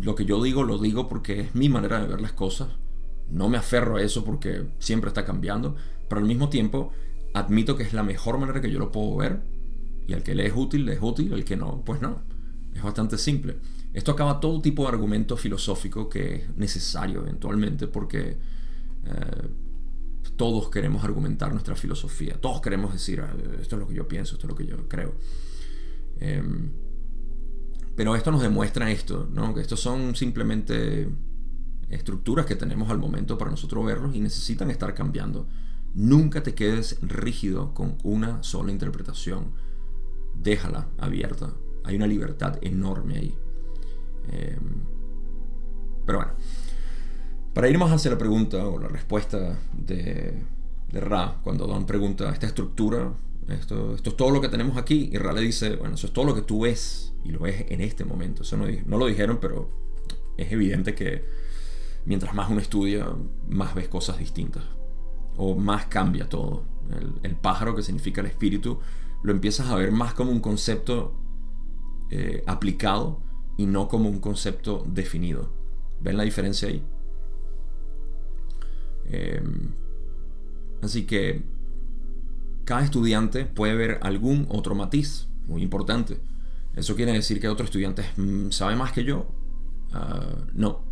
[0.00, 2.68] Lo que yo digo lo digo porque es mi manera de ver las cosas
[3.30, 5.76] no me aferro a eso porque siempre está cambiando,
[6.08, 6.92] pero al mismo tiempo
[7.38, 9.42] admito que es la mejor manera que yo lo puedo ver
[10.06, 12.22] y al que le es útil, le es útil, al que no, pues no.
[12.74, 13.58] Es bastante simple.
[13.92, 18.36] Esto acaba todo tipo de argumento filosófico que es necesario eventualmente porque
[19.04, 19.48] eh,
[20.36, 24.34] todos queremos argumentar nuestra filosofía, todos queremos decir, ah, esto es lo que yo pienso,
[24.34, 25.14] esto es lo que yo creo.
[26.20, 26.70] Em,
[27.96, 29.52] pero esto nos demuestra esto, ¿no?
[29.54, 31.08] que estos son simplemente
[31.88, 35.48] estructuras que tenemos al momento para nosotros verlos y necesitan estar cambiando.
[35.94, 39.52] Nunca te quedes rígido con una sola interpretación.
[40.34, 41.52] Déjala abierta.
[41.84, 43.38] Hay una libertad enorme ahí.
[44.30, 44.82] Em,
[46.04, 46.32] pero bueno,
[47.54, 50.42] para ir más hacia la pregunta o la respuesta de,
[50.92, 53.12] Ra, cuando Don pregunta esta estructura,
[53.48, 56.12] esto, esto es todo lo que tenemos aquí, y Ra le dice, bueno, eso es
[56.12, 58.42] todo lo que tú ves, y lo ves en este momento.
[58.42, 59.68] Eso no, no lo dijeron, pero
[60.36, 61.24] es evidente que
[62.04, 63.06] mientras más uno estudia,
[63.48, 64.64] más ves cosas distintas.
[65.38, 66.64] O más cambia todo.
[67.22, 68.80] El, pájaro, que significa el espíritu,
[69.22, 71.14] lo empiezas a ver más como un concepto
[72.10, 73.20] eh, aplicado
[73.56, 75.52] y no como un concepto definido.
[76.00, 76.82] ¿Ven la diferencia ahí?
[79.10, 79.72] Em,
[80.82, 81.42] así que
[82.64, 86.20] cada estudiante puede ver algún otro matiz muy importante.
[86.74, 89.26] ¿Eso quiere decir que otro estudiante mm, sabe más que yo?
[89.92, 90.84] Ah, no.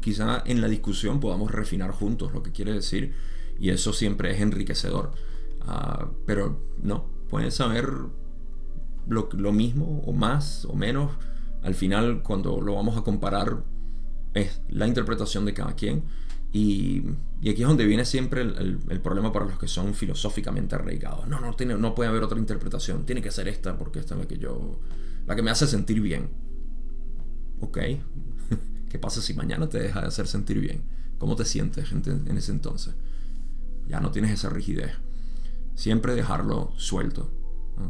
[0.00, 3.14] Quizá en la discusión podamos refinar juntos lo que quiere decir
[3.58, 5.12] y eso siempre es enriquecedor.
[5.60, 7.88] Ah, pero no, pueden saber
[9.08, 11.12] lo, lo mismo o más o menos.
[11.62, 13.62] Al final, cuando lo vamos a comparar,
[14.34, 16.04] es la interpretación de cada quien.
[16.52, 17.02] Y,
[17.40, 21.26] aquí es donde viene siempre el, problema para los que son filosóficamente arraigados.
[21.26, 23.06] No, no, tiene, no puede haber otra interpretación.
[23.06, 24.78] Tiene que ser esta porque esta es la que yo.
[25.26, 26.30] la que me hace sentir bien.
[27.60, 27.78] Ok.
[28.90, 30.82] ¿Qué pasa si mañana te deja de hacer sentir bien?
[31.18, 32.94] ¿Cómo te sientes en, ese entonces?
[33.88, 34.92] Ya no tienes esa rigidez.
[35.74, 37.30] Siempre dejarlo suelto.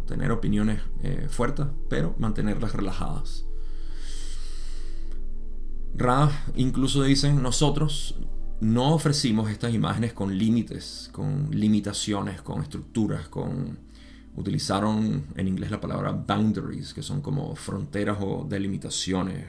[0.07, 3.45] Tener opiniones eh, fuertes, pero mantenerlas relajadas.
[5.95, 8.17] Ra incluso dicen, nosotros
[8.61, 13.79] no ofrecimos estas imágenes con límites, con limitaciones, con estructuras, con...
[14.35, 19.45] Utilizaron en inglés la palabra boundaries, que son como fronteras o delimitaciones,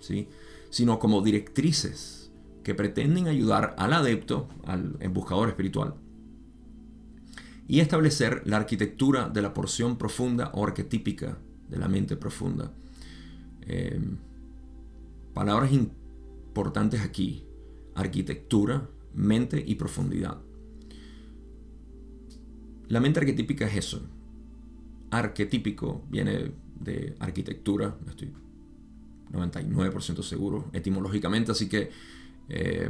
[0.00, 0.26] ¿sí?
[0.70, 2.17] sino como directrices
[2.68, 5.94] que pretenden ayudar al adepto, al buscador espiritual,
[7.66, 12.70] y establecer la arquitectura de la porción profunda o arquetípica de la mente profunda.
[13.62, 13.98] Eh,
[15.32, 17.46] palabras importantes aquí
[17.94, 20.36] arquitectura, mente y profundidad.
[22.88, 24.02] La mente arquetípica es eso.
[25.10, 28.30] Arquetípico viene de arquitectura, estoy
[29.32, 31.90] 99% seguro etimológicamente, así que
[32.48, 32.88] eh,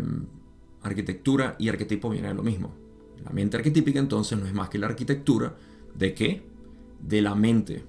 [0.82, 2.74] arquitectura y arquetipo vienen de lo mismo.
[3.24, 5.56] La mente arquetípica entonces no es más que la arquitectura
[5.94, 6.42] de qué?
[7.00, 7.84] De la mente.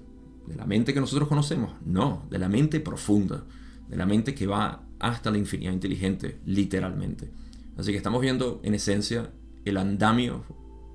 [0.46, 1.72] De la mente que nosotros conocemos.
[1.84, 3.44] No, de la mente profunda.
[3.88, 7.30] De la mente que va hasta la infinidad inteligente, literalmente.
[7.76, 9.30] Así que estamos viendo en esencia
[9.64, 10.44] el andamio,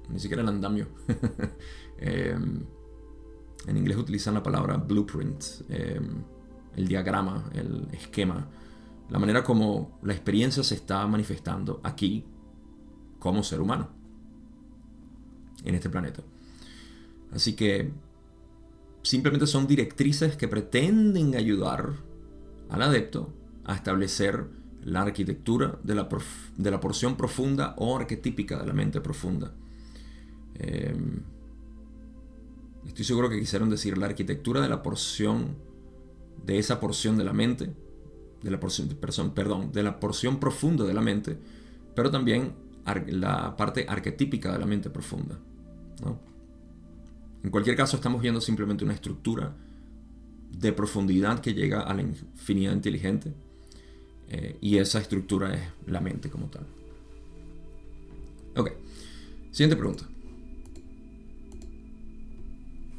[0.10, 0.88] ni siquiera el andamio.
[1.98, 2.60] Em,
[3.68, 6.24] en inglés utilizan la palabra blueprint, em,
[6.76, 8.50] el diagrama, el esquema,
[9.10, 12.26] la manera como la experiencia se está manifestando aquí
[13.20, 13.90] como ser humano
[15.64, 16.24] en este planeta.
[17.32, 17.92] Así que
[19.04, 21.94] simplemente son directrices que pretenden ayudar
[22.70, 23.34] al adepto
[23.66, 24.48] a establecer
[24.84, 26.08] la arquitectura de la,
[26.58, 29.54] de la porción profunda o arquetípica de la mente profunda.
[30.56, 31.24] Em,
[32.86, 35.56] estoy seguro que quisieron decir la arquitectura de la porción,
[36.46, 37.74] de esa porción de la mente,
[38.46, 38.90] de la porción,
[39.34, 41.36] perdón, de la porción profunda de la mente,
[41.96, 42.54] pero también
[43.08, 45.40] la parte arquetípica de la mente profunda.
[47.44, 49.52] En cualquier caso, estamos viendo simplemente una estructura
[50.52, 53.34] de profundidad que llega a la infinidad inteligente
[54.30, 56.68] eh, y esa estructura es la mente como tal.
[58.58, 58.74] Ok,
[59.50, 60.08] siguiente pregunta.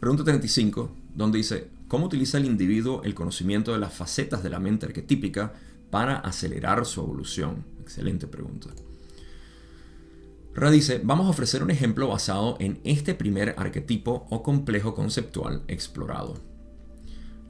[0.00, 4.58] Pregunta 35, donde dice, ¿cómo utiliza el individuo el conocimiento de las facetas de la
[4.58, 5.54] mente arquetípica
[5.90, 7.64] para acelerar su evolución?
[7.80, 8.70] Excelente pregunta.
[10.54, 15.62] Ra dice, vamos a ofrecer un ejemplo basado en este primer arquetipo o complejo conceptual
[15.68, 16.34] explorado.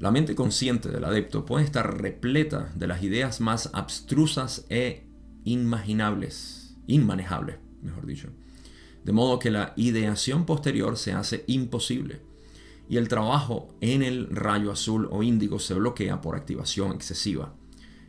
[0.00, 5.06] La mente consciente del adepto puede estar repleta de las ideas más abstrusas e
[5.44, 8.28] inimaginables, inmanejables, mejor dicho.
[9.04, 12.20] De modo que la ideación posterior se hace imposible
[12.88, 17.54] y el trabajo en el rayo azul o índigo se bloquea por activación excesiva.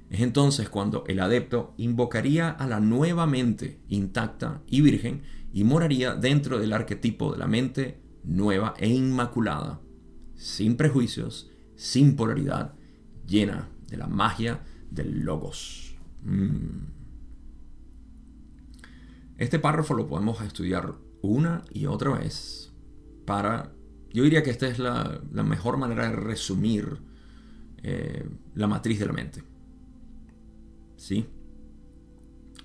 [0.10, 6.16] Es entonces cuando el adepto invocaría a la nueva mente intacta y virgen y moraría
[6.16, 9.82] dentro del arquetipo de la mente nueva e inmaculada,
[10.36, 12.74] sin prejuicios, sin polaridad,
[13.26, 15.96] llena de la magia del logos.
[16.24, 16.98] Mm.
[19.38, 22.74] Este párrafo lo podemos estudiar una y otra vez
[23.26, 23.72] para...
[24.14, 26.98] Yo diría que esta es la, mejor manera de resumir
[27.84, 29.44] eh, la matriz de la mente.
[30.96, 31.26] ¿Sí?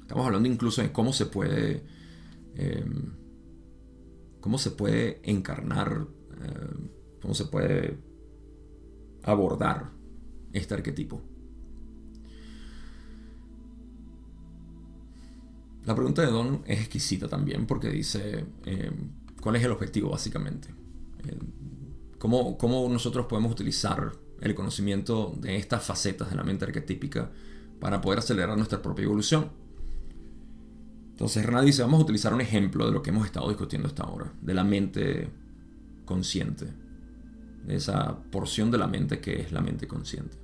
[0.01, 1.84] Estamos hablando incluso de cómo se puede...
[2.55, 2.84] Eh,
[4.40, 6.05] cómo se puede encarnar,
[6.43, 6.88] eh,
[7.20, 7.97] cómo se puede
[9.22, 9.90] abordar
[10.53, 11.22] este arquetipo.
[15.84, 18.45] La pregunta de Don es exquisita también porque dice,
[19.40, 20.82] ¿cuál es el objetivo básicamente?
[22.18, 27.31] ¿Cómo, ¿Cómo nosotros podemos utilizar el conocimiento de estas facetas de la mente arquetípica
[27.81, 29.51] para poder acelerar nuestra propia evolución?
[31.11, 34.03] Entonces Rana dice, vamos a utilizar un ejemplo de lo que hemos estado discutiendo hasta
[34.03, 35.29] ahora, de la mente
[36.05, 36.66] consciente,
[37.64, 40.37] de esa porción de la mente que es la mente consciente.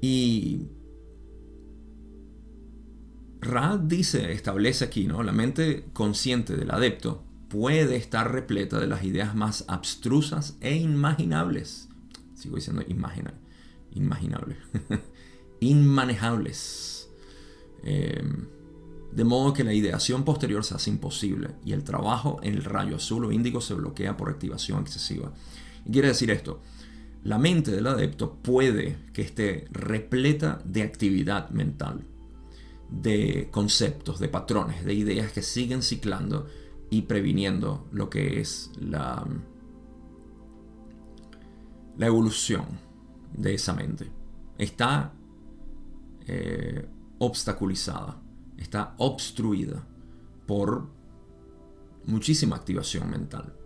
[0.00, 0.66] Y
[3.40, 5.22] Ra dice, establece aquí, ¿no?
[5.22, 7.22] La mente consciente del adepto
[7.52, 11.86] puede estar repleta de las ideas más abstrusas e imaginables.
[12.34, 13.34] Sigo diciendo imagina,
[15.60, 17.10] inmanejables.
[17.84, 18.46] Em,
[19.12, 22.96] de modo que la ideación posterior se hace imposible y el trabajo en el rayo
[22.96, 25.34] azul o índigo se bloquea por activación excesiva.
[25.84, 26.62] Y quiere decir esto,
[27.22, 32.00] la mente del adepto puede que esté repleta de actividad mental,
[32.88, 36.48] de conceptos, de patrones, de ideas que siguen ciclando
[36.92, 39.26] y previniendo lo que es la,
[41.96, 42.66] la evolución
[43.32, 44.12] de esa mente.
[44.58, 45.14] Está
[46.26, 46.86] eh,
[47.18, 48.20] obstaculizada,
[48.58, 49.82] está obstruida
[50.46, 50.86] por
[52.04, 53.56] muchísima activación mental.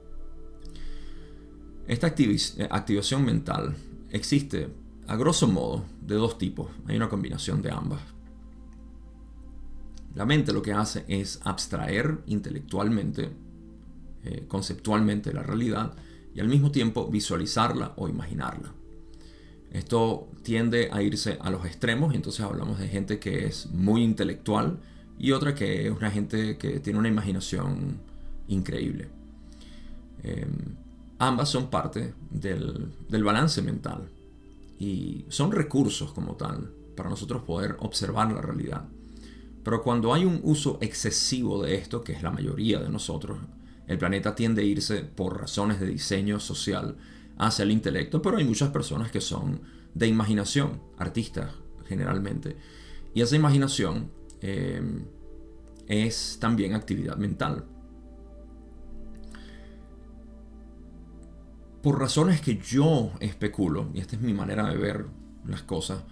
[1.88, 3.74] Esta activación mental
[4.10, 4.68] existe
[5.08, 8.15] a grosso modo de dos tipos, hay una combinación de ambas.
[10.16, 13.28] La mente lo que hace es abstraer intelectualmente,
[14.24, 15.92] eh, conceptualmente la realidad
[16.34, 18.72] y al mismo tiempo visualizarla o imaginarla.
[19.70, 24.78] Esto tiende a irse a los extremos entonces hablamos de gente que es muy intelectual
[25.18, 27.98] y otra que es una gente que tiene una imaginación
[28.48, 29.10] increíble.
[30.22, 30.76] Em,
[31.18, 34.08] ambas son parte del balance mental
[34.78, 38.88] y son recursos como tal para nosotros poder observar la realidad.
[39.66, 43.36] Pero cuando hay un uso excesivo de esto, que es la mayoría de nosotros,
[43.88, 46.96] el planeta tiende a irse por razones de diseño social
[47.36, 49.62] hacia el intelecto, pero hay muchas personas que son
[49.92, 51.50] de imaginación, artistas
[51.88, 52.56] generalmente.
[53.12, 54.80] Y esa imaginación eh,
[55.88, 57.64] es también actividad mental.
[61.82, 65.06] Por razones que yo especulo, y esta es mi manera de ver
[65.44, 66.04] las cosas,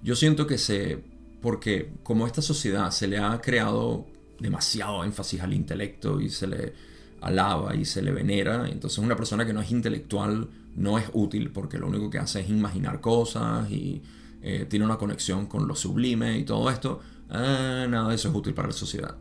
[0.00, 1.02] yo siento que se,
[1.44, 4.06] porque como esta sociedad se le ha creado
[4.40, 6.72] demasiado énfasis al intelecto y se le
[7.20, 8.66] alaba y se le venera.
[8.66, 12.40] Entonces una persona que no es intelectual no es útil porque lo único que hace
[12.40, 14.00] es imaginar cosas y
[14.40, 17.00] eh, tiene una conexión con lo sublime y todo esto.
[17.28, 19.14] Ah, nada de eso es útil para la sociedad.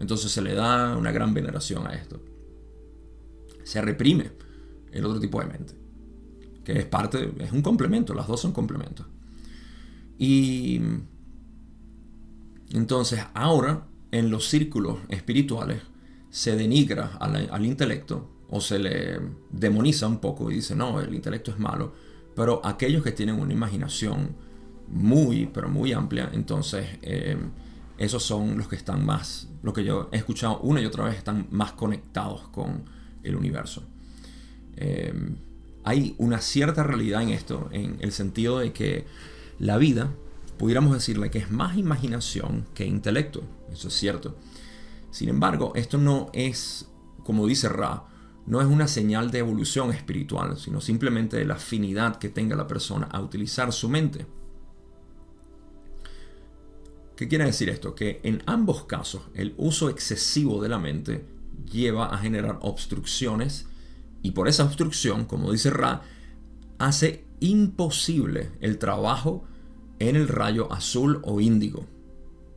[0.00, 2.20] Entonces se le da una gran veneración a esto.
[3.62, 4.32] Se reprime
[4.90, 5.74] el otro tipo de mente,
[6.64, 9.06] que es parte, es un complemento, las dos son complementos.
[10.18, 10.80] Y
[12.72, 15.82] entonces ahora en los círculos espirituales
[16.30, 21.50] se denigra al, intelecto o se le demoniza un poco y dice, no, el intelecto
[21.50, 21.94] es malo,
[22.34, 24.36] pero aquellos que tienen una imaginación
[24.88, 27.36] muy, pero muy amplia, entonces eh,
[27.98, 31.16] esos son los que están más, lo que yo he escuchado una y otra vez,
[31.16, 32.84] están más conectados con
[33.22, 33.82] el universo.
[34.76, 35.12] Eh,
[35.82, 39.06] hay una cierta realidad en esto, en el sentido de que
[39.58, 40.10] la vida,
[40.58, 43.42] pudiéramos decirle que es más imaginación que intelecto,
[43.72, 44.36] eso es cierto.
[45.10, 46.88] Sin embargo, esto no es,
[47.24, 48.04] como dice Ra,
[48.46, 52.66] no es una señal de evolución espiritual, sino simplemente de la afinidad que tenga la
[52.66, 54.26] persona a utilizar su mente.
[57.16, 57.94] ¿Qué quiere decir esto?
[57.94, 61.24] Que en ambos casos el uso excesivo de la mente
[61.70, 63.66] lleva a generar obstrucciones
[64.22, 66.02] y por esa obstrucción, como dice Ra,
[66.78, 69.44] hace imposible el trabajo
[69.98, 71.84] en el rayo azul o índigo.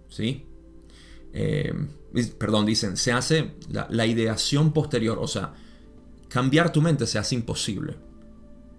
[0.09, 0.45] ¿Sí?
[1.33, 1.73] Eh,
[2.37, 5.53] perdón, dicen, se hace la, ideación posterior, o sea,
[6.27, 7.95] cambiar tu mente se hace imposible.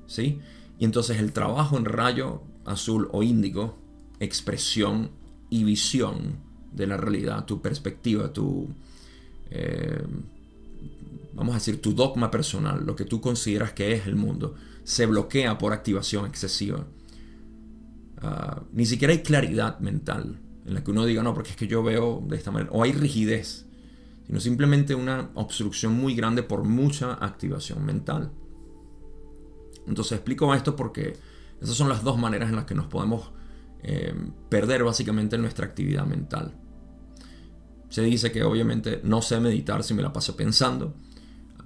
[0.07, 0.41] ¿Sí?
[0.79, 3.79] Y entonces el trabajo en rayo azul o índigo,
[4.19, 5.11] expresión
[5.49, 6.37] y visión
[6.73, 8.69] de la realidad, tu perspectiva, tu,
[9.51, 10.03] eh,
[11.35, 14.55] vamos a decir, tu dogma personal, lo que tú consideras que es el mundo,
[14.85, 16.87] se bloquea por activación excesiva.
[18.23, 21.67] Ah, ni siquiera hay claridad mental en la que uno diga, no, porque es que
[21.67, 23.67] yo veo de esta manera, o hay rigidez,
[24.27, 28.31] sino simplemente una obstrucción muy grande por mucha activación mental.
[29.87, 31.17] Entonces explico esto porque
[31.61, 33.33] esas son las dos maneras en las que nos podemos
[33.83, 34.15] eh,
[34.49, 36.55] perder básicamente nuestra actividad mental.
[37.89, 40.95] Se dice que obviamente no sé meditar si me la paso pensando,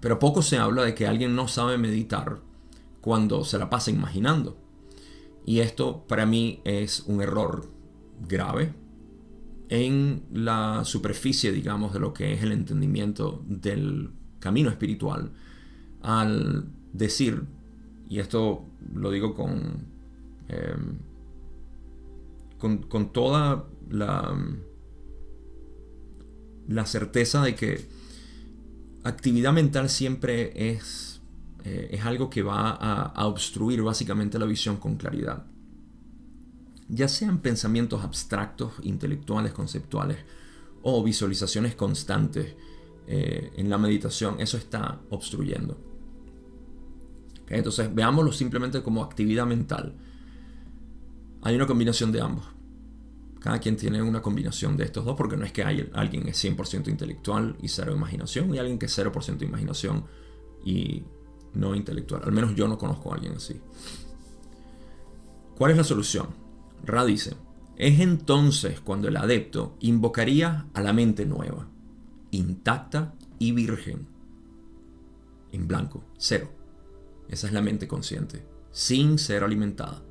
[0.01, 2.41] pero poco se habla de que alguien no sabe meditar
[3.01, 4.64] cuando se la pasa imaginando.
[5.45, 7.69] Y esto para mí es un error
[8.27, 8.73] grave
[9.69, 15.33] en la superficie, digamos, de lo que es el entendimiento del camino espiritual,
[16.03, 17.45] al decir,
[18.09, 18.65] y esto
[18.95, 19.87] lo digo con,
[20.49, 20.99] em,
[22.59, 24.37] con, toda la,
[26.69, 27.87] la certeza de que
[29.03, 31.14] actividad mental siempre es,
[31.65, 35.47] eh, es algo que va a, obstruir básicamente la visión con claridad.
[36.89, 40.19] Ya sean pensamientos abstractos, intelectuales, conceptuales
[40.83, 42.55] o visualizaciones constantes
[43.07, 45.79] eh, en la meditación, eso está obstruyendo.
[47.49, 49.95] Entonces veámoslo simplemente como actividad mental.
[51.41, 52.45] Hay una combinación de ambos.
[53.41, 56.43] Cada quien tiene una combinación de estos dos porque no es que hay alguien es
[56.43, 60.05] 100% intelectual y cero imaginación y alguien que es 0% imaginación
[60.65, 61.05] y
[61.55, 62.23] no intelectual.
[62.25, 63.61] Al menos yo no conozco a alguien así.
[65.57, 66.29] ¿Cuál es la solución?
[66.85, 67.37] Ra dice,
[67.77, 71.69] es entonces cuando el adepto invocaría a la mente nueva,
[72.31, 74.07] intacta y virgen,
[75.53, 76.51] en blanco, cero.
[77.29, 80.03] Esa es la mente consciente, sin ser alimentada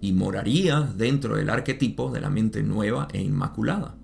[0.00, 3.96] y moraría dentro del arquetipo de la mente nueva e inmaculada,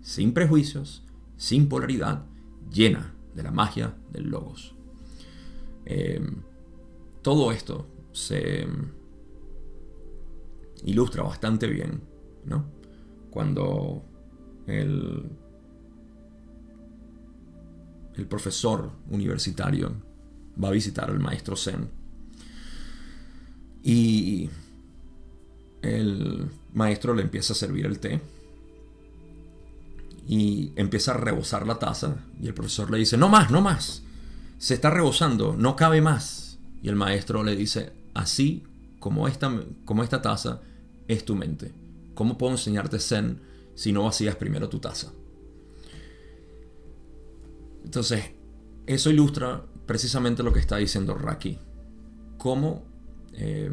[0.00, 1.04] sin prejuicios,
[1.36, 2.24] sin polaridad,
[2.72, 4.74] llena de la magia del logos.
[5.90, 6.42] Em,
[7.22, 8.66] todo esto se
[10.84, 12.02] ilustra bastante bien,
[12.44, 12.66] ¿no?
[13.30, 14.02] Cuando
[14.66, 15.24] el,
[18.16, 19.94] el profesor universitario
[20.62, 21.88] va a visitar al maestro Zen
[23.82, 24.50] y
[25.80, 28.20] el maestro le empieza a servir el té
[30.26, 34.02] y empieza a rebosar la taza y el profesor le dice, no más, no más,
[34.58, 36.58] se está rebosando, no cabe más.
[36.82, 38.64] Y el maestro le dice, así
[38.98, 39.52] como esta,
[39.84, 40.60] como esta taza
[41.06, 41.72] es tu mente,
[42.14, 43.40] ¿cómo puedo enseñarte zen
[43.74, 45.12] si no vacías primero tu taza?
[47.84, 48.24] Entonces,
[48.86, 51.58] eso ilustra precisamente lo que está diciendo Raki.
[52.36, 52.84] Cómo,
[53.32, 53.70] eh,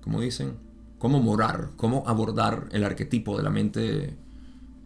[0.00, 0.54] como dicen,
[0.98, 4.16] cómo morar, cómo abordar el arquetipo de la mente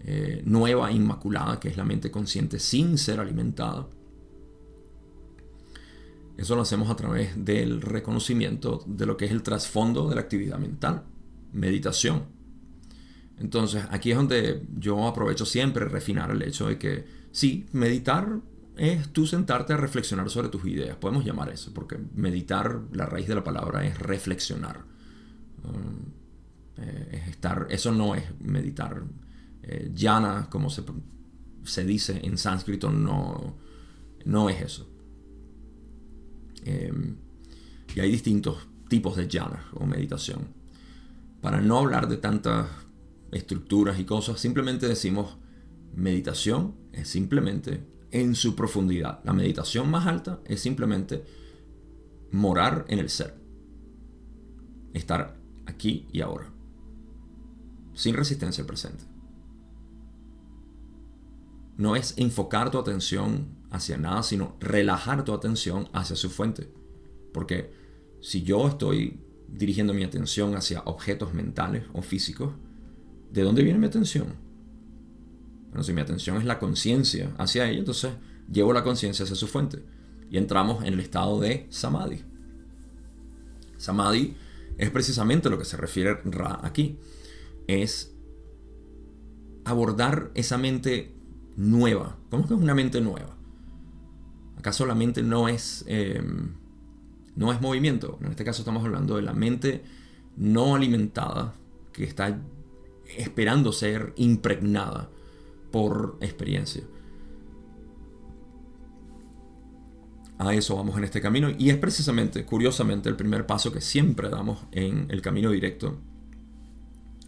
[0.00, 3.86] eh, nueva, inmaculada, que es la mente consciente sin ser alimentada.
[6.36, 10.20] Eso lo hacemos a través del reconocimiento de lo que es el trasfondo de la
[10.20, 11.02] actividad mental,
[11.52, 12.24] meditación.
[13.38, 18.40] Entonces, aquí es donde yo aprovecho siempre refinar el hecho de que sí, meditar
[18.76, 23.26] es tú sentarte a reflexionar sobre tus ideas, podemos llamar eso, porque meditar, la raíz
[23.26, 24.84] de la palabra es reflexionar
[26.78, 29.02] eh, es estar, eso no es meditar.
[29.62, 29.92] Eh,
[30.50, 30.82] como se,
[31.64, 33.56] se, dice en sánscrito, no,
[34.24, 34.88] no es eso.
[36.66, 37.16] Em,
[37.94, 40.48] y hay distintos tipos de yana o meditación.
[41.40, 42.66] Para no hablar de tantas
[43.30, 45.38] estructuras y cosas, simplemente decimos
[45.94, 49.20] meditación es simplemente en su profundidad.
[49.24, 51.24] La meditación más alta es simplemente
[52.32, 53.34] morar en el ser.
[54.92, 55.36] Estar
[55.66, 56.50] aquí y ahora,
[57.94, 59.04] sin resistencia al presente.
[61.76, 66.70] No es enfocar tu atención hacia nada, sino relajar tu atención hacia su fuente.
[67.32, 67.70] Porque
[68.20, 72.54] si yo estoy dirigiendo mi atención hacia objetos mentales o físicos,
[73.32, 74.34] ¿de dónde viene mi atención?
[75.68, 78.12] Bueno, si mi atención es la conciencia hacia ella, entonces
[78.50, 79.82] llevo la conciencia hacia su fuente.
[80.30, 82.24] Y entramos en el estado de samadhi.
[83.76, 84.36] Samadhi
[84.78, 86.98] es precisamente lo que se refiere Ra aquí.
[87.66, 88.14] Es
[89.64, 91.14] abordar esa mente
[91.56, 92.16] nueva.
[92.30, 93.35] ¿Cómo que es una mente nueva?
[94.56, 96.54] ¿Acaso la mente no es, em,
[97.34, 98.18] no es movimiento?
[98.22, 99.82] En este caso estamos hablando de la mente
[100.36, 101.54] no alimentada
[101.92, 102.38] que está
[103.16, 105.08] esperando ser impregnada
[105.70, 106.82] por experiencia.
[110.38, 114.28] a eso vamos en este camino y es precisamente, curiosamente, el primer paso que siempre
[114.28, 115.98] damos en el camino directo.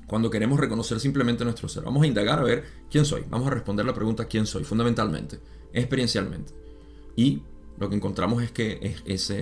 [0.06, 3.50] Cuando queremos reconocer simplemente nuestro ser, vamos a indagar a ver quién soy, vamos a
[3.50, 5.40] responder la pregunta quién soy, fundamentalmente,
[5.72, 6.52] experiencialmente.
[7.18, 7.42] Y
[7.78, 9.32] lo que encontramos es que es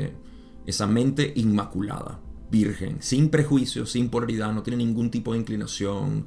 [0.66, 2.20] esa mente inmaculada,
[2.50, 6.26] virgen, sin prejuicios, sin polaridad, no tiene ningún tipo de inclinación,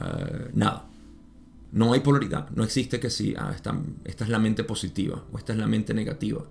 [0.00, 0.88] eh, nada.
[1.72, 5.52] No hay polaridad, no existe que si ah, esta es la mente positiva o esta
[5.52, 6.44] es la mente negativa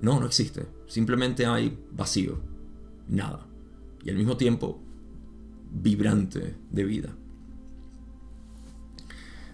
[0.00, 0.66] no, no existe.
[0.86, 2.38] Simplemente hay vacío.
[3.08, 3.46] Nada.
[4.04, 4.80] Y al mismo tiempo,
[5.70, 7.16] vibrante de vida.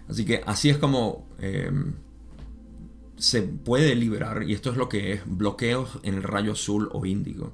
[0.07, 1.93] Así que así es como em,
[3.23, 7.05] se puede liberar, y esto es lo que es bloqueos en el rayo azul o
[7.05, 7.53] índigo.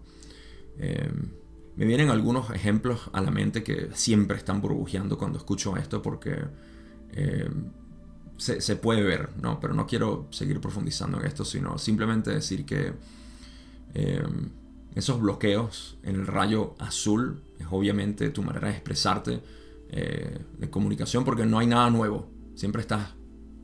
[0.80, 1.30] Em,
[1.76, 6.40] me vienen algunos ejemplos a la mente que siempre están burbujeando cuando escucho esto porque
[7.12, 7.72] em,
[8.38, 9.60] se, puede ver, ¿no?
[9.60, 12.94] Pero no quiero seguir profundizando en esto, sino simplemente decir que
[13.94, 14.50] em,
[14.96, 19.40] esos bloqueos en el rayo azul es obviamente tu manera de expresarte
[19.90, 22.28] eh, de comunicación porque no hay nada nuevo.
[22.56, 23.14] Siempre estás,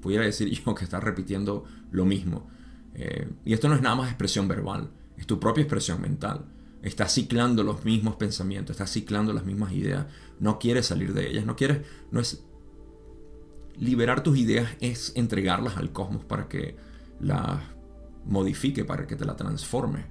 [0.01, 1.64] pudiera decir yo, que estás repitiendo
[1.96, 2.48] lo mismo.
[2.93, 6.46] Eh, y esto no es nada más expresión verbal, es tu propia expresión mental.
[6.82, 10.06] Estás ciclando los mismos pensamientos, estás ciclando las mismas ideas.
[10.39, 11.82] No quieres salir de ellas, no quieres,
[12.12, 12.46] no es
[13.78, 16.78] liberar tus ideas es entregarlas al cosmos para que
[17.20, 17.60] las
[18.26, 20.06] modifique, para que te la transforme.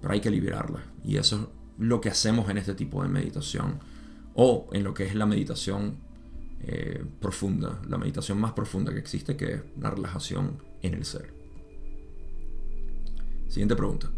[0.00, 0.82] Pero hay que liberarlas.
[1.04, 3.80] Y eso es lo que hacemos en este tipo de meditación.
[4.34, 5.98] O en lo que es la meditación
[6.60, 11.32] eh, profunda, la meditación más profunda que existe, que es la relajación en el ser.
[13.48, 14.10] Siguiente pregunta.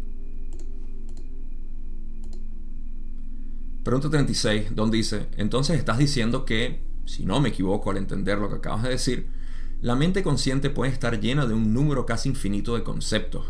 [3.83, 8.49] Pregunta 36, donde dice, entonces estás diciendo que si no me equivoco al entender lo
[8.49, 9.27] que acabas de decir,
[9.81, 13.47] la mente consciente puede estar llena de un número casi infinito de conceptos,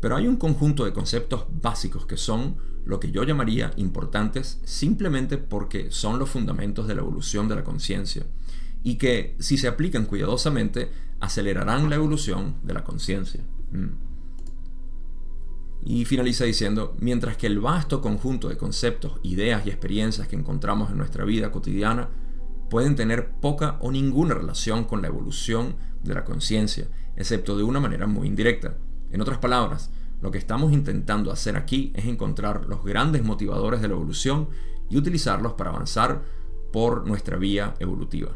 [0.00, 5.36] pero hay un conjunto de conceptos básicos que son lo que yo llamaría importantes simplemente
[5.36, 8.24] porque son los fundamentos de la evolución de la conciencia
[8.82, 10.90] y que si se aplican cuidadosamente
[11.20, 13.42] acelerarán la evolución de la conciencia.
[13.72, 14.08] Mm.
[15.84, 20.90] Y finaliza diciendo, mientras que el vasto conjunto de conceptos, ideas y experiencias que encontramos
[20.90, 22.08] en nuestra vida cotidiana
[22.68, 27.80] pueden tener poca o ninguna relación con la evolución de la conciencia, excepto de una
[27.80, 28.76] manera muy indirecta.
[29.10, 29.90] En otras palabras,
[30.20, 34.48] lo que estamos intentando hacer aquí es encontrar los grandes motivadores de la evolución
[34.90, 36.22] y utilizarlos para avanzar
[36.72, 38.32] por nuestra vía evolutiva.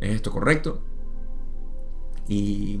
[0.00, 0.82] ¿Es esto correcto?
[2.28, 2.80] Y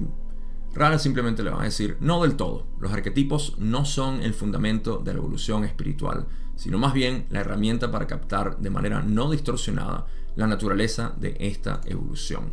[0.74, 4.98] Rara simplemente le va a decir, no del todo, los arquetipos no son el fundamento
[4.98, 6.26] de la evolución espiritual,
[6.56, 11.80] sino más bien la herramienta para captar de manera no distorsionada la naturaleza de esta
[11.84, 12.52] evolución.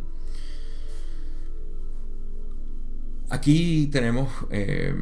[3.30, 4.94] Aquí tenemos eh,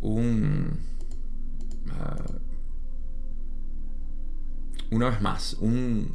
[0.00, 0.78] un...
[1.92, 2.24] Ah,
[4.90, 6.12] una vez más, un,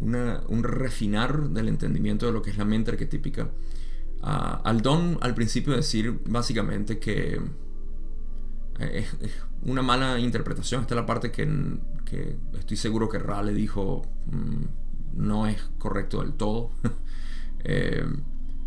[0.00, 3.48] un refinar del entendimiento de lo que es la mente arquetípica.
[4.22, 7.40] Uh, al don al principio decir básicamente que
[8.78, 9.32] eh, es,
[9.64, 10.82] una mala interpretación.
[10.82, 11.48] Esta es la parte que,
[12.04, 14.64] que estoy seguro que Ra le dijo mm,
[15.14, 16.70] no es correcto del todo.
[17.64, 18.04] Eh,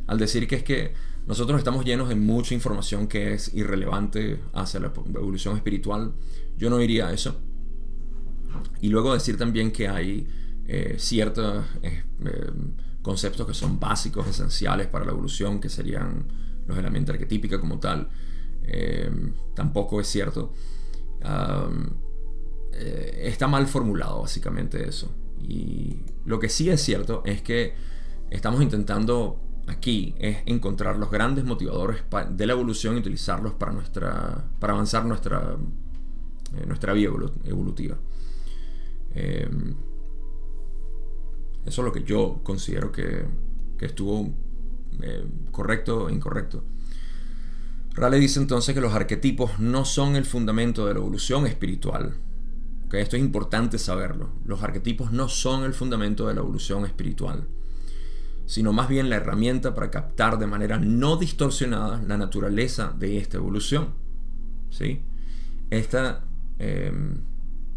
[0.07, 0.93] al decir que es que
[1.27, 6.13] nosotros estamos llenos de mucha información que es irrelevante hacia la evolución espiritual,
[6.57, 7.41] yo no diría eso.
[8.79, 10.29] Y luego decir también que hay
[10.65, 12.03] eh, ciertos eh,
[13.05, 16.25] conceptos que son básicos, esenciales para la evolución, que serían
[16.67, 18.09] los elementos arquetípicos como tal,
[19.53, 20.51] tampoco es cierto.
[22.71, 25.11] está mal formulado básicamente eso.
[25.41, 27.75] Y lo que sí es cierto es que
[28.31, 34.45] estamos intentando aquí es encontrar los grandes motivadores de la evolución y utilizarlos para, nuestra,
[34.59, 35.55] para avanzar nuestra,
[36.55, 37.09] eh, nuestra vía
[37.43, 37.97] evolutiva.
[39.13, 39.75] Em,
[41.65, 43.25] eso es lo que yo considero que,
[43.79, 44.33] estuvo
[45.01, 46.63] eh, correcto e incorrecto.
[47.93, 52.15] Raleigh dice entonces que los arquetipos no son el fundamento de la evolución espiritual,
[52.99, 54.29] esto es importante saberlo.
[54.45, 57.47] Los arquetipos no son el fundamento de la evolución espiritual,
[58.45, 63.37] sino más bien la herramienta para captar de manera no distorsionada la naturaleza de esta
[63.37, 63.93] evolución.
[64.69, 65.01] ¿Sí?
[65.69, 66.23] Esta,
[66.59, 67.21] em,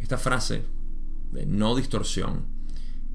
[0.00, 0.62] esta frase
[1.32, 2.57] de no distorsión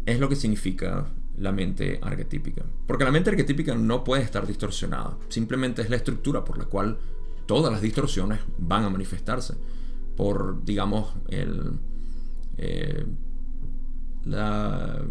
[0.05, 2.63] es lo que significa la mente arquetípica.
[2.85, 6.97] Porque la mente arquetípica no puede estar distorsionada, simplemente es la estructura por la cual
[7.45, 9.55] todas las distorsiones van a manifestarse
[10.15, 11.79] por, digamos, el,
[12.57, 13.05] eh,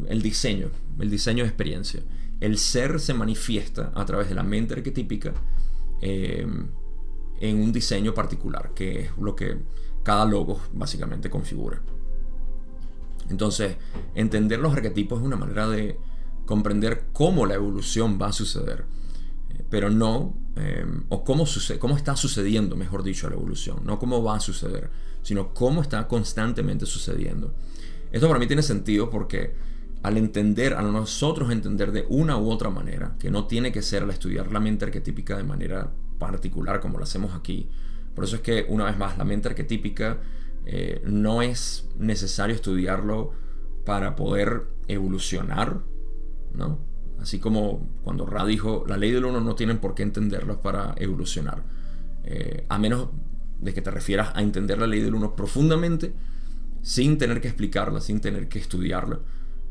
[0.08, 2.02] el diseño, el diseño de experiencia.
[2.40, 5.32] El ser se manifiesta a través de la mente arquetípica
[6.00, 6.46] eh,
[7.40, 9.58] en un diseño particular, que es lo que
[10.02, 11.80] cada logo básicamente configura.
[13.32, 13.76] Entonces,
[14.14, 15.98] entender los arquetipos es una manera de
[16.46, 18.84] comprender cómo la evolución va a suceder,
[19.50, 20.36] eh, pero no,
[21.08, 21.46] o cómo,
[21.78, 24.90] cómo está sucediendo, mejor dicho, la evolución, no cómo va a suceder
[25.22, 27.54] sino cómo está constantemente sucediendo.
[28.10, 29.54] Esto para mí tiene sentido porque
[30.02, 34.02] al entender, a nosotros entender de una u otra manera, que no tiene que ser
[34.02, 37.68] al estudiar la mente arquetípica de manera particular como lo hacemos aquí,
[38.14, 40.18] por eso es que una vez más la mente arquetípica
[40.64, 43.32] eh, no es necesario estudiarlo
[43.84, 45.80] para poder evolucionar,
[46.54, 46.78] ¿no?
[47.20, 50.94] Así como cuando Ra dijo, la ley del uno no tienen por qué entenderlo para
[50.98, 51.62] evolucionar.
[52.24, 53.08] Eh, a menos
[53.60, 56.12] de que te refieras a entender la ley del uno profundamente
[56.82, 59.20] sin tener que explicarla, sin tener que estudiarla.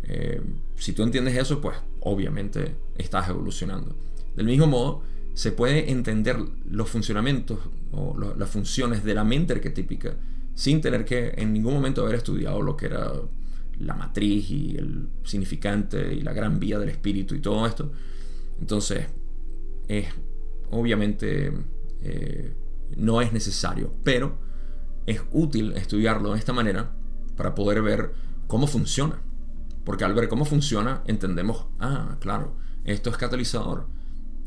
[0.03, 0.41] Eh,
[0.75, 3.95] si tú entiendes eso, pues obviamente estás evolucionando.
[4.35, 6.37] Del mismo modo, se puede entender
[6.69, 7.59] los funcionamientos
[7.91, 10.15] o las funciones de la mente arquetípica
[10.53, 13.11] sin tener que en ningún momento haber estudiado lo que era
[13.79, 17.91] la matriz y el significante y la gran vía del espíritu y todo esto.
[18.59, 19.07] Entonces,
[19.87, 20.07] es
[20.69, 21.51] obviamente
[22.01, 22.53] eh,
[22.97, 24.37] no es necesario, pero
[25.05, 26.91] es útil estudiarlo de esta manera
[27.35, 28.13] para poder ver
[28.47, 29.21] cómo funciona.
[29.83, 33.87] Porque al ver cómo funciona, entendemos, ah, claro, esto es catalizador.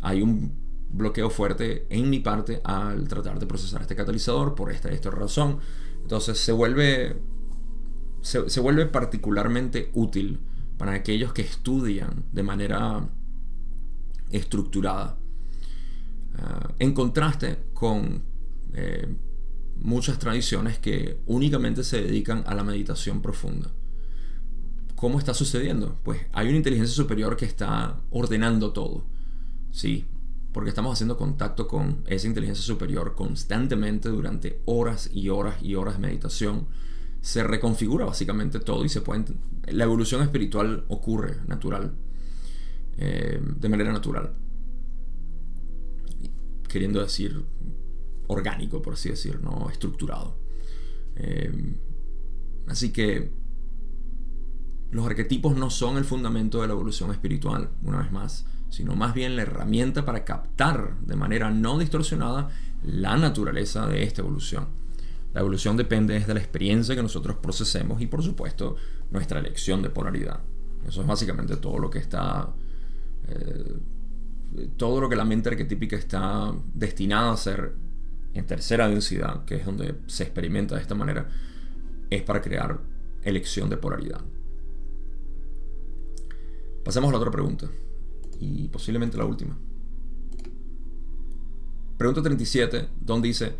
[0.01, 0.53] Hay un
[0.91, 5.59] bloqueo fuerte en mi parte al tratar de procesar este catalizador por esta, esta razón.
[6.05, 7.17] Entonces se vuelve,
[8.21, 10.39] se, vuelve particularmente útil
[10.77, 13.09] para aquellos que estudian de manera
[14.31, 15.17] estructurada.
[16.37, 18.23] Ah, en contraste con
[18.75, 19.17] eh,
[19.77, 23.73] muchas tradiciones que únicamente se dedican a la meditación profunda.
[24.97, 25.99] ¿Cómo está sucediendo?
[26.05, 29.07] Pues hay una inteligencia superior que está ordenando todo.
[29.73, 30.05] Sí,
[30.55, 35.95] porque estamos haciendo contacto con esa inteligencia superior constantemente durante horas y horas y horas
[35.95, 36.69] de meditación.
[37.21, 39.25] Se reconfigura básicamente todo y se puede...
[39.67, 41.97] La evolución espiritual ocurre natural,
[42.99, 44.33] eh, de manera natural.
[46.69, 47.45] Queriendo decir
[48.29, 50.39] orgánico, por así decir, no estructurado.
[51.17, 51.53] Eh,
[52.69, 53.33] así que
[54.93, 59.15] los arquetipos no son el fundamento de la evolución espiritual, una vez más, sino más
[59.15, 62.51] bien la herramienta para captar de manera no distorsionada
[62.83, 64.67] la naturaleza de esta evolución.
[65.33, 68.75] La evolución depende de la experiencia que nosotros procesemos y por supuesto
[69.13, 70.41] nuestra elección de polaridad.
[70.89, 72.53] Eso es básicamente todo lo que está...
[73.29, 73.77] Eh,
[74.77, 77.75] todo lo que la mente arquetípica está destinada a hacer
[78.35, 81.29] en tercera densidad, que es donde se experimenta de esta manera,
[82.11, 82.81] es para crear
[83.23, 84.21] elección de polaridad.
[86.85, 87.69] Pasemos a la otra pregunta,
[88.41, 89.59] y posiblemente la última.
[91.97, 93.55] Pregunta 37, donde dice,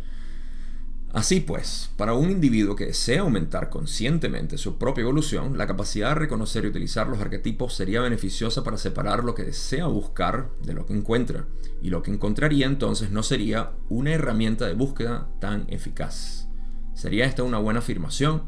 [1.15, 6.15] Así pues, para un individuo que desea aumentar conscientemente su propia evolución, la capacidad de
[6.15, 10.85] reconocer y utilizar los arquetipos sería beneficiosa para separar lo que desea buscar de lo
[10.85, 11.45] que encuentra,
[11.81, 16.49] y lo que encontraría entonces no sería una herramienta de búsqueda tan eficaz.
[16.95, 18.43] ¿Sería esta una buena afirmación?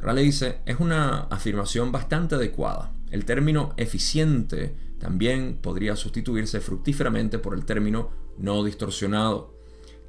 [0.00, 2.92] Rale dice, es una afirmación bastante adecuada.
[3.12, 9.56] El término eficiente también podría sustituirse fructíferamente por el término no distorsionado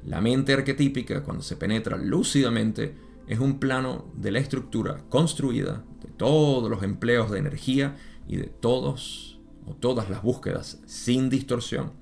[0.04, 2.94] la mente arquetípica, cuando se penetra lúcidamente,
[3.26, 8.46] es un plano de la estructura construida de todos los empleos de energía y de
[8.46, 11.92] todos o todas las búsquedas sin distorsión.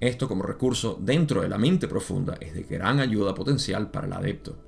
[0.00, 4.12] Esto como recurso dentro de la mente profunda es de gran ayuda potencial para el
[4.14, 4.58] adepto.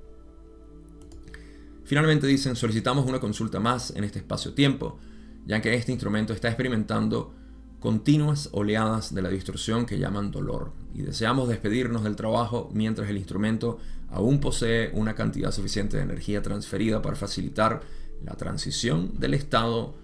[1.84, 4.98] Finalmente dicen, solicitamos una consulta más en este espacio-tiempo,
[5.46, 7.34] ya que este instrumento está experimentando
[7.80, 13.18] continuas oleadas de la distorsión que llaman dolor y deseamos despedirnos del trabajo mientras el
[13.18, 13.78] instrumento
[14.10, 17.80] aún posee una cantidad suficiente de energía transferida para facilitar
[18.24, 19.94] la transición del estado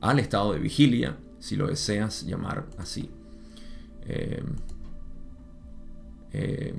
[0.00, 3.10] al estado de vigilia, si lo deseas llamar así.
[4.02, 4.42] Eh,
[6.32, 6.74] eh,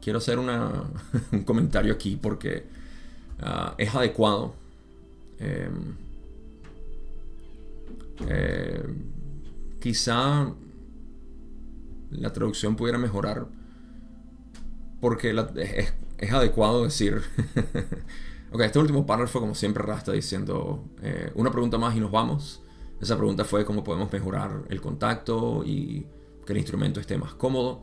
[0.00, 0.38] quiero hacer
[1.32, 2.64] un comentario aquí porque
[3.40, 4.54] ah, es adecuado.
[5.38, 5.70] Eh,
[8.28, 8.82] eh,
[9.80, 10.52] quizá
[12.10, 13.46] la traducción pudiera mejorar
[15.00, 15.34] porque
[16.18, 17.20] es, adecuado decir...
[18.52, 22.62] ok, este último párrafo, como siempre, Rasta diciendo eh, una pregunta más y nos vamos.
[23.00, 26.06] Esa pregunta fue cómo podemos mejorar el contacto y
[26.46, 27.82] que el instrumento esté más cómodo.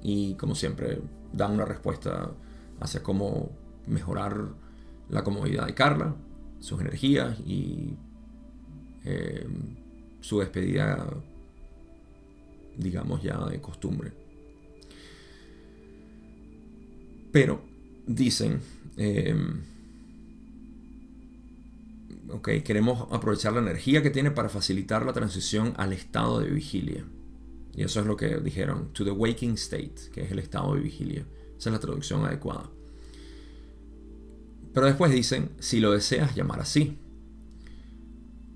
[0.00, 1.00] Y como siempre,
[1.32, 2.30] da una respuesta
[2.78, 3.50] hacia cómo
[3.86, 4.54] mejorar
[5.08, 6.14] la comodidad de Carla,
[6.60, 7.96] sus energías y
[9.10, 9.46] eh,
[10.20, 11.08] su despedida,
[12.76, 14.12] digamos ya de costumbre.
[17.32, 17.62] Pero
[18.06, 18.60] dicen,
[18.98, 19.34] eh,
[22.28, 27.04] ok, queremos aprovechar la energía que tiene para facilitar la transición al estado de vigilia.
[27.74, 30.80] Y eso es lo que dijeron, to the waking state, que es el estado de
[30.80, 31.24] vigilia.
[31.56, 32.68] Esa es la traducción adecuada.
[34.74, 36.98] Pero después dicen, si lo deseas llamar así.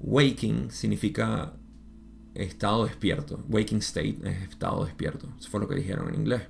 [0.03, 1.55] Waking significa
[2.34, 3.44] estado despierto.
[3.48, 5.28] Waking state es estado despierto.
[5.38, 6.42] Eso fue lo que dijeron en inglés.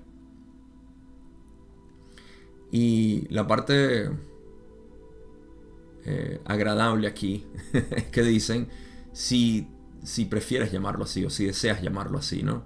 [2.71, 4.11] Y la parte
[6.05, 8.69] eh, agradable aquí es que dicen
[9.13, 9.69] si,
[10.03, 12.65] si prefieres llamarlo así o si deseas llamarlo así, ¿no?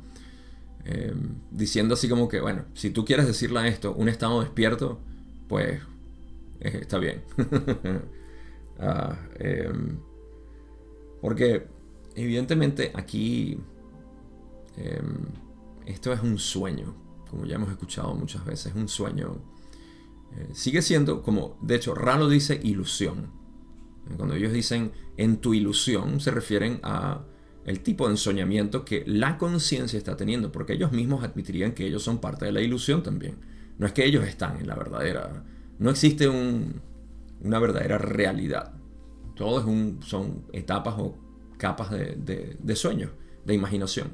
[0.85, 5.01] Em, diciendo así como que, bueno, si tú quieres decirle a esto un estado despierto,
[5.49, 5.81] pues
[6.61, 7.23] eh, está bien.
[8.79, 9.97] Ah, em,
[11.27, 11.67] porque
[12.15, 13.59] evidentemente aquí
[14.77, 15.27] em,
[15.85, 16.95] esto es un sueño,
[17.29, 19.43] como ya hemos escuchado muchas veces, un sueño
[20.37, 23.31] Eh, sigue siendo como, de hecho, Ralo dice ilusión.
[24.17, 27.25] Cuando ellos dicen en tu ilusión, se refieren a
[27.65, 32.05] el tipo de ensoñamiento que la conciencia está teniendo, porque ellos mismos admitirían que ellos
[32.05, 33.39] son parte de la ilusión también.
[33.79, 35.45] No es que ellos están en la verdadera,
[35.81, 38.76] no existe una verdadera realidad.
[39.37, 41.17] Todo es un, son etapas o
[41.59, 43.13] capas de, de sueños,
[43.45, 44.09] de imaginación.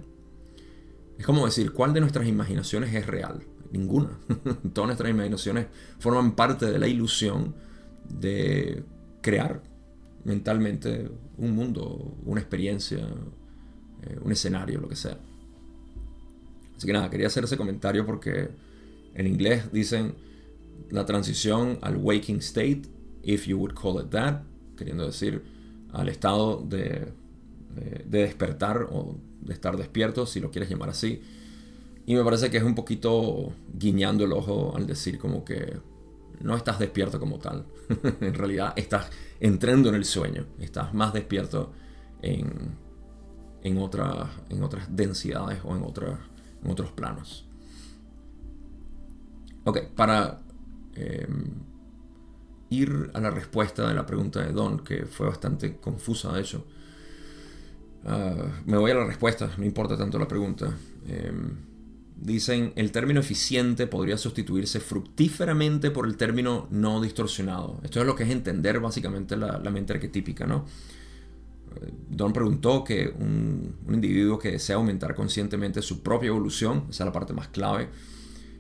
[1.18, 3.42] Es como decir, ¿cuál de nuestras imaginaciones es real?
[3.70, 4.18] Ninguna.
[4.74, 5.66] Todas nuestras imaginaciones
[5.98, 7.54] forman parte de la ilusión
[8.08, 8.82] de
[9.20, 9.62] crear
[10.24, 13.06] mentalmente un mundo, una experiencia,
[14.02, 15.18] eh, un escenario, lo que sea.
[16.76, 18.50] Así que nada, quería hacer ese comentario porque
[19.14, 20.14] en inglés dicen
[20.90, 22.82] la transición al waking state,
[23.22, 24.42] if you would call it that,
[24.82, 25.42] queriendo decir
[25.92, 27.12] al estado de,
[27.74, 31.22] de despertar o de estar despierto, si lo quieres llamar así.
[32.04, 35.78] Y me parece que es un poquito guiñando el ojo al decir como que
[36.40, 37.64] no estás despierto como tal.
[38.20, 39.08] en realidad estás
[39.38, 40.46] entrando en el sueño.
[40.58, 41.72] Estás más despierto
[42.20, 42.76] en,
[43.62, 45.82] en, otras, en otras densidades o en,
[46.64, 47.46] en otros planos.
[49.64, 50.40] Ok, para
[50.96, 51.71] em,
[52.72, 56.66] ir a la respuesta de la pregunta de Don, que fue bastante confusa de hecho.
[58.04, 60.76] Ah, me voy a la respuesta, no importa tanto la pregunta.
[61.08, 61.72] Em,
[62.22, 67.80] Dicen, el término eficiente podría sustituirse fructíferamente por el término no distorsionado.
[67.82, 70.64] Esto es lo que es entender básicamente la, mente arquetípica, ¿no?
[71.74, 77.06] Eh, Don preguntó que un, individuo que desea aumentar conscientemente su propia evolución, esa es
[77.06, 77.88] la parte más clave,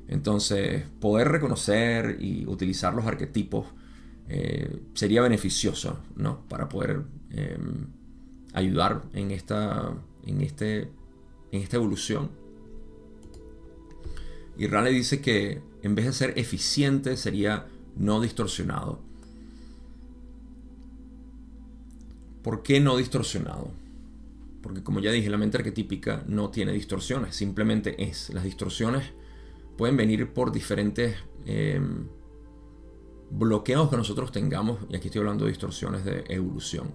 [0.08, 3.66] entonces poder reconocer y utilizar los arquetipos
[4.28, 6.40] eh, sería beneficioso, ¿no?
[6.48, 7.86] Para poder em,
[8.52, 9.94] ayudar en esta,
[10.26, 10.88] en, este,
[11.50, 12.42] en esta evolución
[14.56, 17.66] y Raleigh dice que en vez de ser eficiente sería
[17.96, 19.00] no distorsionado.
[22.42, 23.70] ¿Por qué no distorsionado?
[24.62, 28.30] Porque como ya dije, la mente arquetípica no tiene distorsiones, simplemente es.
[28.30, 29.04] Las distorsiones
[29.76, 31.16] pueden venir por diferentes
[31.46, 32.06] em,
[33.32, 36.90] bloqueos que nosotros tengamos, y aquí estoy hablando de distorsiones de evolución.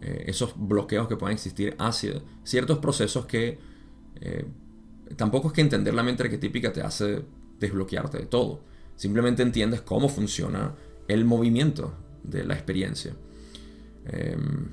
[0.00, 3.58] Eh, esos bloqueos que pueden existir hacia ciertos procesos que
[4.20, 4.46] eh,
[5.16, 7.24] tampoco es que entender la mente arquetípica te hace
[7.58, 8.60] desbloquearte de todo.
[8.94, 10.74] Simplemente entiendes cómo funciona
[11.08, 13.14] el movimiento de la experiencia.
[14.06, 14.68] Em,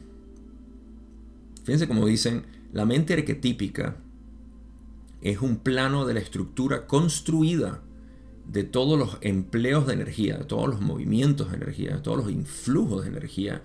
[1.64, 3.98] fíjense como dicen, la mente arquetípica
[5.22, 7.82] es un plano de la estructura construida
[8.46, 12.32] de todos los empleos de energía, de todos los movimientos de energía, de todos los
[12.32, 13.64] influjos de energía.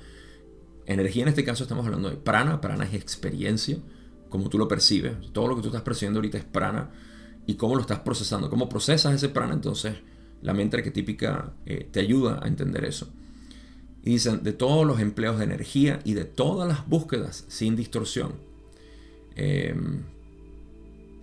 [0.86, 3.78] Energía en este caso estamos hablando de prana, prana es experiencia,
[4.28, 5.14] como tú lo percibes.
[5.32, 6.90] Todo lo que tú estás percibiendo ahorita es prana
[7.46, 9.94] y cómo lo estás procesando, cómo procesas ese prana, entonces
[10.42, 13.08] la mente arquetípica eh, te ayuda a entender eso.
[14.02, 18.34] Y dicen, de todos los empleos de energía y de todas las búsquedas sin distorsión.
[19.34, 20.02] Em,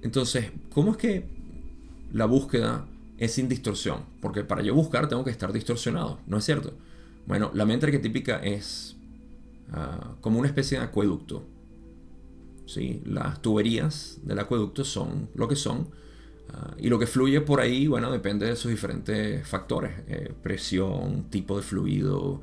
[0.02, 1.26] entonces, ¿cómo es que
[2.12, 2.86] la búsqueda
[3.18, 4.02] es sin distorsión?
[4.22, 6.74] Porque para yo buscar tengo que estar distorsionado, ¿no es cierto?
[7.26, 8.96] Bueno, la mente arquetípica es
[9.72, 11.44] ah, como una especie de acueducto
[12.66, 13.02] ¿sí?
[13.06, 15.90] Las tuberías del acueducto son lo que son.
[16.50, 19.92] Ah, y lo que fluye por ahí, bueno, depende de sus diferentes factores.
[20.08, 22.42] Eh, presión, tipo de fluido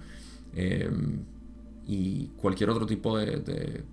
[0.55, 1.25] em,
[1.87, 3.85] y cualquier otro tipo de,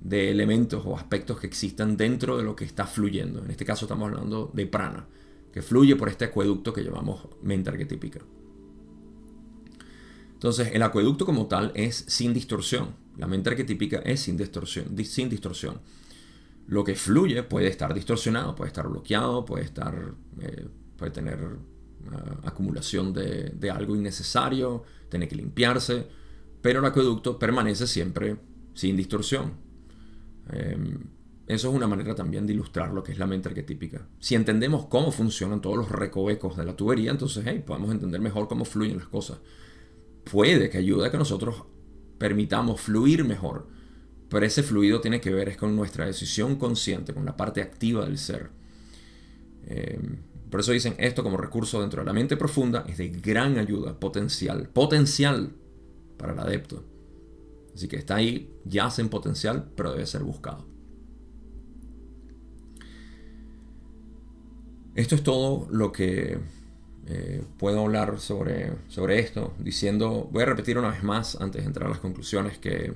[0.00, 3.44] de, elementos o aspectos que existan dentro de lo que está fluyendo.
[3.44, 5.06] En este caso estamos hablando de prana,
[5.54, 8.18] que fluye por este acueducto que llamamos mente arquetípica.
[10.32, 12.96] Entonces, el acueducto como tal es sin distorsión.
[13.16, 15.80] La mente arquetípica es sin distorsión, sin distorsión.
[16.66, 19.94] Lo que fluye puede estar distorsionado, puede estar bloqueado, puede estar,
[20.40, 21.38] eh, puede tener
[22.10, 26.04] ah, acumulación de, algo innecesario, tiene que limpiarse,
[26.62, 28.38] pero el acueducto permanece siempre
[28.74, 29.52] sin distorsión.
[30.50, 30.98] Em,
[31.46, 34.06] eso es una manera también de ilustrar lo que es la mente arquetípica.
[34.18, 38.64] Si entendemos cómo funcionan todos los recovecos de la tubería, entonces podemos entender mejor cómo
[38.64, 39.38] fluyen las cosas.
[40.30, 41.64] Puede que ayude a que nosotros
[42.16, 43.68] permitamos fluir mejor.
[44.30, 48.06] Pero ese fluido tiene que ver es con nuestra decisión consciente, con la parte activa
[48.06, 48.50] del ser.
[49.66, 50.00] Eh,
[50.50, 54.00] por eso dicen esto como recurso dentro de la mente profunda es de gran ayuda,
[54.00, 55.52] potencial, potencial
[56.16, 56.84] para el adepto.
[57.74, 60.73] Así que está ahí, yace en potencial, pero debe ser buscado.
[64.94, 66.38] Esto es todo lo que
[67.06, 71.66] eh, puedo hablar sobre, sobre esto, diciendo, voy a repetir una vez más antes de
[71.66, 72.94] entrar a las conclusiones, que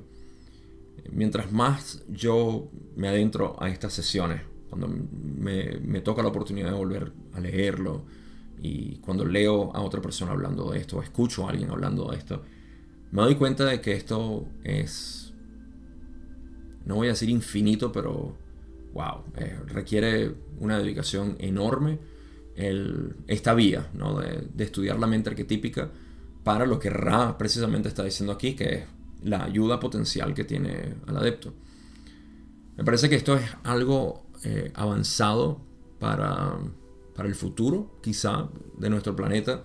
[1.10, 7.12] mientras más yo me adentro a estas sesiones, cuando me, toca la oportunidad de volver
[7.32, 8.04] a leerlo
[8.60, 12.42] y cuando leo a otra persona hablando de esto, escucho a alguien hablando de esto,
[13.10, 15.32] me doy cuenta de que esto es,
[16.84, 18.36] no voy a decir infinito, pero
[18.92, 21.98] wow, eh, requiere una dedicación enorme
[23.28, 24.18] esta vía ¿no?
[24.18, 25.92] de, de, estudiar la mente arquetípica
[26.42, 28.84] para lo que Ra precisamente está diciendo aquí, que es
[29.22, 31.52] la ayuda potencial que tiene al adepto.
[32.76, 35.60] Me parece que esto es algo eh, avanzado
[35.98, 36.56] para,
[37.14, 39.64] para el futuro, quizá, de nuestro planeta,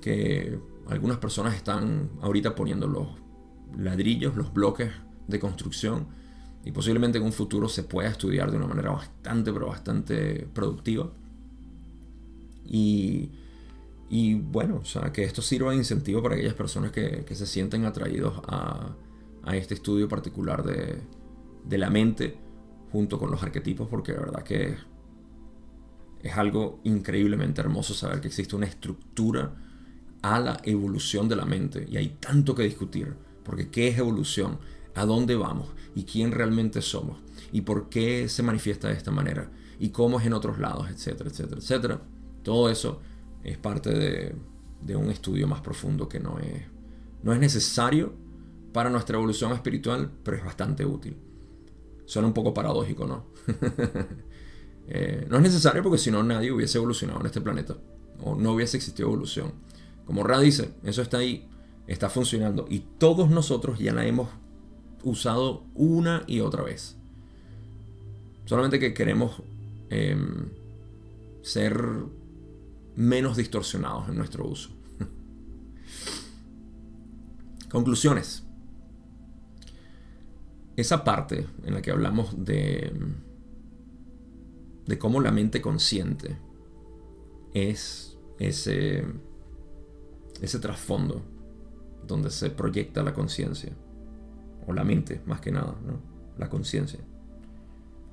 [0.00, 0.58] que
[0.88, 3.08] algunas personas están ahorita poniendo los
[3.76, 4.92] ladrillos, los bloques
[5.26, 6.06] de construcción,
[6.64, 11.10] y posiblemente en un futuro se pueda estudiar de una manera bastante, pero bastante productiva.
[12.64, 13.30] Y,
[14.34, 18.40] bueno, o sea, que esto sirva de incentivo para aquellas personas que, se sienten atraídos
[18.46, 18.94] a,
[19.52, 22.36] este estudio particular de, la mente
[22.92, 24.76] junto con los arquetipos, porque de verdad que
[26.22, 29.52] es algo increíblemente hermoso saber que existe una estructura
[30.22, 31.88] a la evolución de la mente.
[31.90, 34.58] Y hay tanto que discutir, porque ¿qué es evolución?
[34.94, 35.68] ¿A dónde vamos?
[35.94, 37.18] ¿Y quién realmente somos?
[37.52, 39.50] ¿Y por qué se manifiesta de esta manera?
[39.78, 40.88] ¿Y cómo es en otros lados?
[40.90, 42.00] Etcétera, etcétera, etcétera.
[42.42, 43.00] Todo eso
[43.42, 44.34] es parte de,
[44.80, 46.62] de un estudio más profundo que no es,
[47.22, 48.12] no es necesario
[48.72, 51.16] para nuestra evolución espiritual, pero es bastante útil.
[52.06, 53.26] Suena un poco paradójico, ¿no?
[54.88, 57.76] Eh, no es necesario porque si no nadie hubiese evolucionado en este planeta.
[58.20, 59.52] O no hubiese existido evolución.
[60.04, 61.48] Como Ra dice, eso está ahí,
[61.86, 62.66] está funcionando.
[62.68, 64.28] Y todos nosotros ya la hemos
[65.02, 66.96] usado una y otra vez.
[68.44, 69.42] Solamente que queremos
[69.90, 70.48] em,
[71.42, 71.80] ser
[72.96, 74.70] menos distorsionados en nuestro uso.
[77.70, 78.44] Conclusiones
[80.76, 82.92] esa parte en la que hablamos de,
[84.86, 86.38] de cómo la mente consciente
[87.52, 89.04] es ese,
[90.40, 91.22] ese trasfondo
[92.06, 93.72] donde se proyecta la conciencia,
[94.66, 96.00] o la mente más que nada, ¿no?
[96.38, 97.00] la conciencia.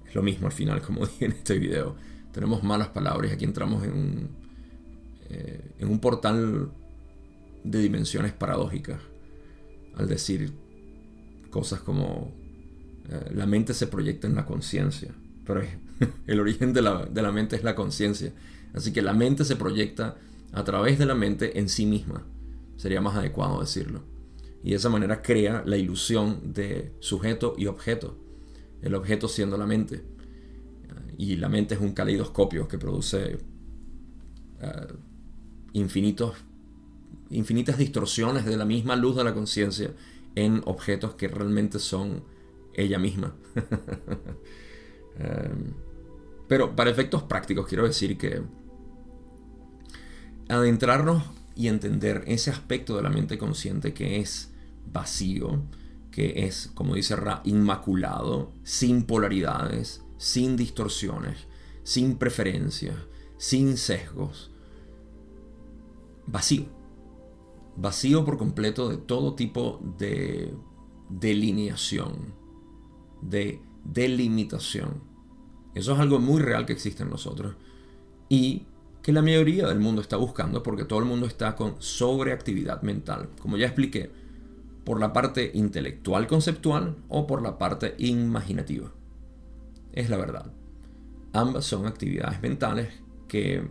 [0.08, 1.95] Es lo mismo al final, como dije en este video.
[2.32, 4.30] Tenemos malas palabras y aquí entramos en un,
[5.30, 6.72] eh, en un portal
[7.64, 9.00] de dimensiones paradójicas
[9.95, 10.54] al decir
[11.50, 12.32] cosas como
[13.10, 15.14] eh, la mente se proyecta en la conciencia,
[15.45, 15.62] pero
[16.28, 18.34] el origen de la, mente es la conciencia.
[18.74, 20.18] Así que la mente se proyecta
[20.54, 22.24] a través de la mente en sí misma,
[22.78, 24.04] sería más adecuado decirlo.
[24.64, 28.18] Y de esa manera crea la ilusión de sujeto y objeto,
[28.82, 30.03] el objeto siendo la mente.
[31.18, 33.39] Y la mente es un caleidoscopio que produce
[34.62, 34.88] eh,
[35.74, 36.36] infinitos,
[37.30, 39.91] infinitas distorsiones de la misma luz de la conciencia
[40.36, 42.24] en objetos que realmente son
[42.74, 43.36] ella misma.
[45.22, 45.74] Em,
[46.47, 48.41] pero para efectos prácticos quiero decir que
[50.47, 51.24] adentrarnos
[51.60, 54.53] y entender ese aspecto de la mente consciente que es
[54.93, 55.62] vacío,
[56.10, 61.47] que es, como dice Ra, inmaculado, sin polaridades, sin distorsiones,
[61.84, 62.95] sin preferencias,
[63.38, 64.51] sin sesgos.
[66.28, 66.68] Vacío.
[67.76, 70.53] Vacío por completo de todo tipo de
[71.10, 72.39] delineación
[73.22, 75.03] de delimitación.
[75.76, 77.57] Eso es algo muy real que existe en nosotros
[78.28, 78.68] y
[79.02, 83.30] que la mayoría del mundo está buscando porque todo el mundo está con sobreactividad mental,
[83.41, 84.12] como ya expliqué,
[84.84, 88.91] por la parte intelectual conceptual o por la parte imaginativa.
[89.93, 90.52] Es la verdad.
[91.34, 92.89] Ambas son actividades mentales
[93.28, 93.68] que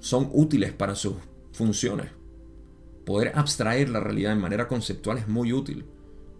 [0.00, 1.14] son útiles para sus
[1.52, 2.10] funciones.
[3.04, 5.84] Poder abstraer la realidad de manera conceptual es muy útil,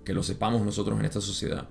[0.04, 1.68] que lo sepamos nosotros en esta sociedad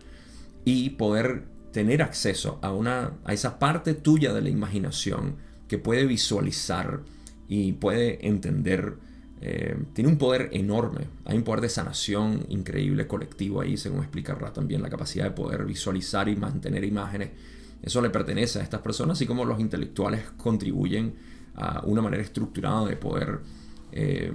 [0.65, 5.37] y poder tener acceso a, una, a esa parte tuya de la imaginación
[5.69, 7.01] que puede visualizar
[7.47, 8.97] y puede entender.
[9.41, 11.05] Eh, tiene un poder enorme.
[11.23, 15.63] Hay un poder de sanación increíble colectivo ahí, según explicará también la capacidad de poder
[15.63, 17.29] visualizar y mantener imágenes.
[17.81, 21.13] Eso le pertenece a estas personas, así como los intelectuales contribuyen
[21.55, 23.39] a una manera estructurada de poder
[23.91, 24.33] eh,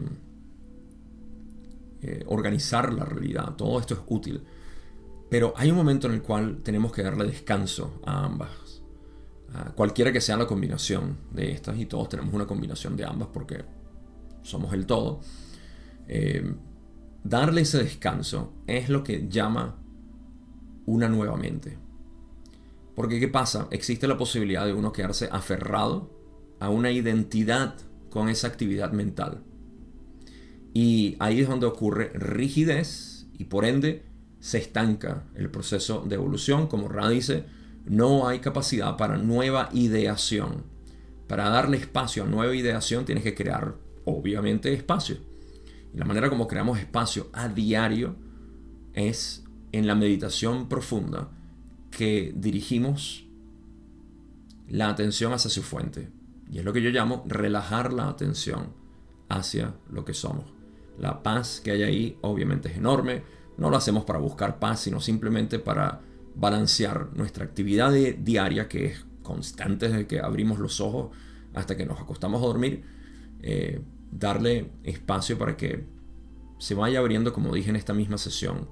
[2.00, 3.54] eh, organizar la realidad.
[3.56, 4.42] Todo esto es útil.
[5.28, 8.63] Pero hay un momento en el cual tenemos que darle descanso a ambas.
[9.74, 13.64] Cualquiera que sea la combinación de estas, y todos tenemos una combinación de ambas porque
[14.42, 15.20] somos el todo.
[16.08, 16.54] Eh,
[17.22, 19.76] darle ese descanso es lo que llama
[20.86, 21.78] una nueva mente.
[22.94, 23.68] Porque ¿qué pasa?
[23.70, 26.10] Existe la posibilidad de uno quedarse aferrado
[26.60, 27.74] a una identidad
[28.10, 29.42] con esa actividad mental.
[30.72, 34.04] Y ahí es donde ocurre rigidez y por ende
[34.40, 36.66] se estanca el proceso de evolución.
[36.66, 37.46] Como Ra dice,
[37.84, 40.64] no hay capacidad para nueva ideación.
[41.26, 43.74] Para darle espacio a nueva ideación tienes que crear,
[44.04, 45.16] obviamente, espacio.
[45.92, 48.16] Y la manera como creamos espacio a diario
[48.94, 51.28] es en la meditación profunda
[51.90, 53.26] que dirigimos
[54.68, 56.10] la atención hacia su fuente.
[56.50, 58.68] Y es lo que yo llamo relajar la atención
[59.28, 60.44] hacia lo que somos.
[60.98, 63.22] La paz que hay ahí obviamente es enorme.
[63.56, 66.00] No lo hacemos para buscar paz, sino simplemente para
[66.34, 71.10] balancear nuestra actividad diaria, que es constante desde que abrimos los ojos
[71.54, 72.82] hasta que nos acostamos a dormir.
[73.42, 73.80] Eh,
[74.10, 75.84] darle espacio para que
[76.58, 78.68] se vaya abriendo, como dije en esta misma sesión,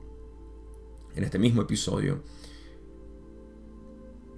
[1.14, 2.22] en este mismo episodio,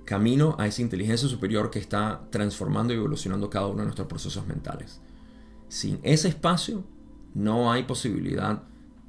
[0.05, 4.47] camino a esa inteligencia superior que está transformando y evolucionando cada uno de nuestros procesos
[4.47, 5.01] mentales.
[5.69, 6.85] Sin ese espacio
[7.35, 8.63] no hay posibilidad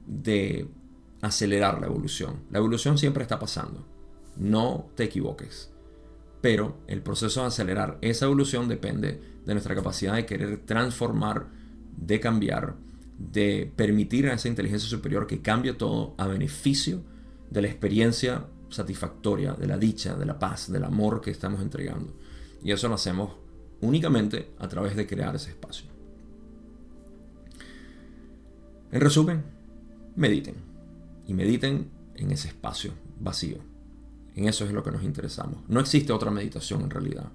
[0.05, 0.67] de
[1.21, 2.43] acelerar la evolución.
[2.51, 3.85] La evolución siempre está pasando.
[4.37, 5.71] No te equivoques.
[6.41, 11.47] Pero el proceso de acelerar esa evolución depende de nuestra capacidad de querer transformar,
[11.97, 12.75] de cambiar,
[13.17, 17.01] de permitir a esa inteligencia superior que cambie todo a beneficio
[17.49, 22.13] de la experiencia satisfactoria, de la dicha, de la paz, del amor que estamos entregando.
[22.63, 23.35] Y eso lo hacemos
[23.81, 25.87] únicamente a través de crear ese espacio.
[28.91, 29.43] En resumen,
[30.15, 30.55] mediten.
[31.27, 33.74] Y mediten en ese espacio vacío.
[34.35, 35.59] En eso es lo que nos interesamos.
[35.67, 37.31] No existe otra meditación en realidad.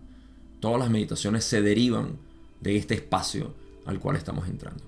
[0.61, 2.19] Todas las meditaciones se derivan
[2.61, 3.55] de este espacio
[3.87, 4.85] al cual estamos entrando.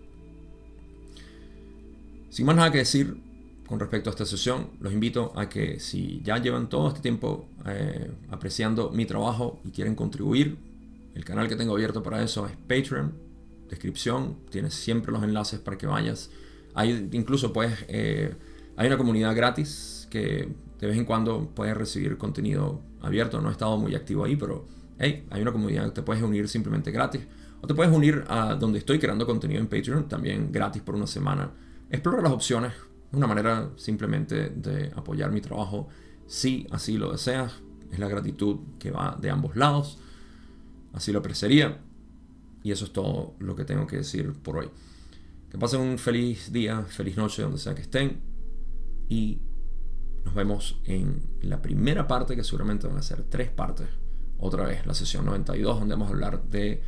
[2.29, 3.17] Sin más nada que decir,
[3.67, 7.47] con respecto a esta sesión, los invito a que si ya llevan todo este tiempo
[7.67, 10.59] eh, apreciando mi trabajo y quieren contribuir,
[11.15, 13.13] el canal que tengo abierto para eso es Patreon,
[13.69, 16.31] descripción, tienes siempre los enlaces para que vayas.
[16.75, 20.49] Hay incluso pues hay una comunidad gratis que
[20.83, 23.41] de vez en cuando puedes recibir contenido abierto.
[23.41, 24.67] No he estado muy activo ahí, pero
[24.99, 27.23] hey, hay una comunidad te puedes unir simplemente gratis.
[27.61, 31.07] O te puedes unir a donde estoy creando contenido en Patreon, también gratis por una
[31.07, 31.53] semana.
[31.89, 32.73] Explora las opciones,
[33.13, 35.89] una manera simplemente de apoyar mi trabajo
[36.27, 37.53] si así lo deseas.
[37.93, 40.01] Es la gratitud que va de ambos lados.
[40.95, 41.79] Así lo apreciaría.
[42.65, 44.69] Y eso es todo lo que tengo que decir por hoy.
[45.49, 48.21] Que pasen un feliz día, feliz noche, donde sea que estén.
[49.09, 49.39] Y
[50.25, 53.89] nos vemos en la primera parte, que seguramente van a ser tres partes.
[54.39, 56.83] Otra vez, la sesión 92, donde vamos a hablar de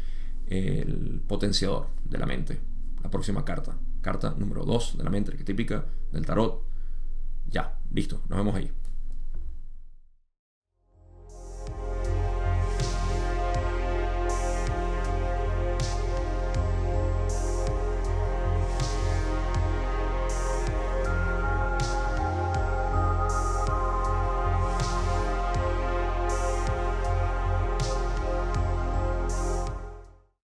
[0.47, 2.61] el potenciador de la mente.
[3.03, 6.63] La próxima carta carta número 2 de la mente típica del tarot.
[7.51, 8.71] Ya, listo, nos vemos ahí.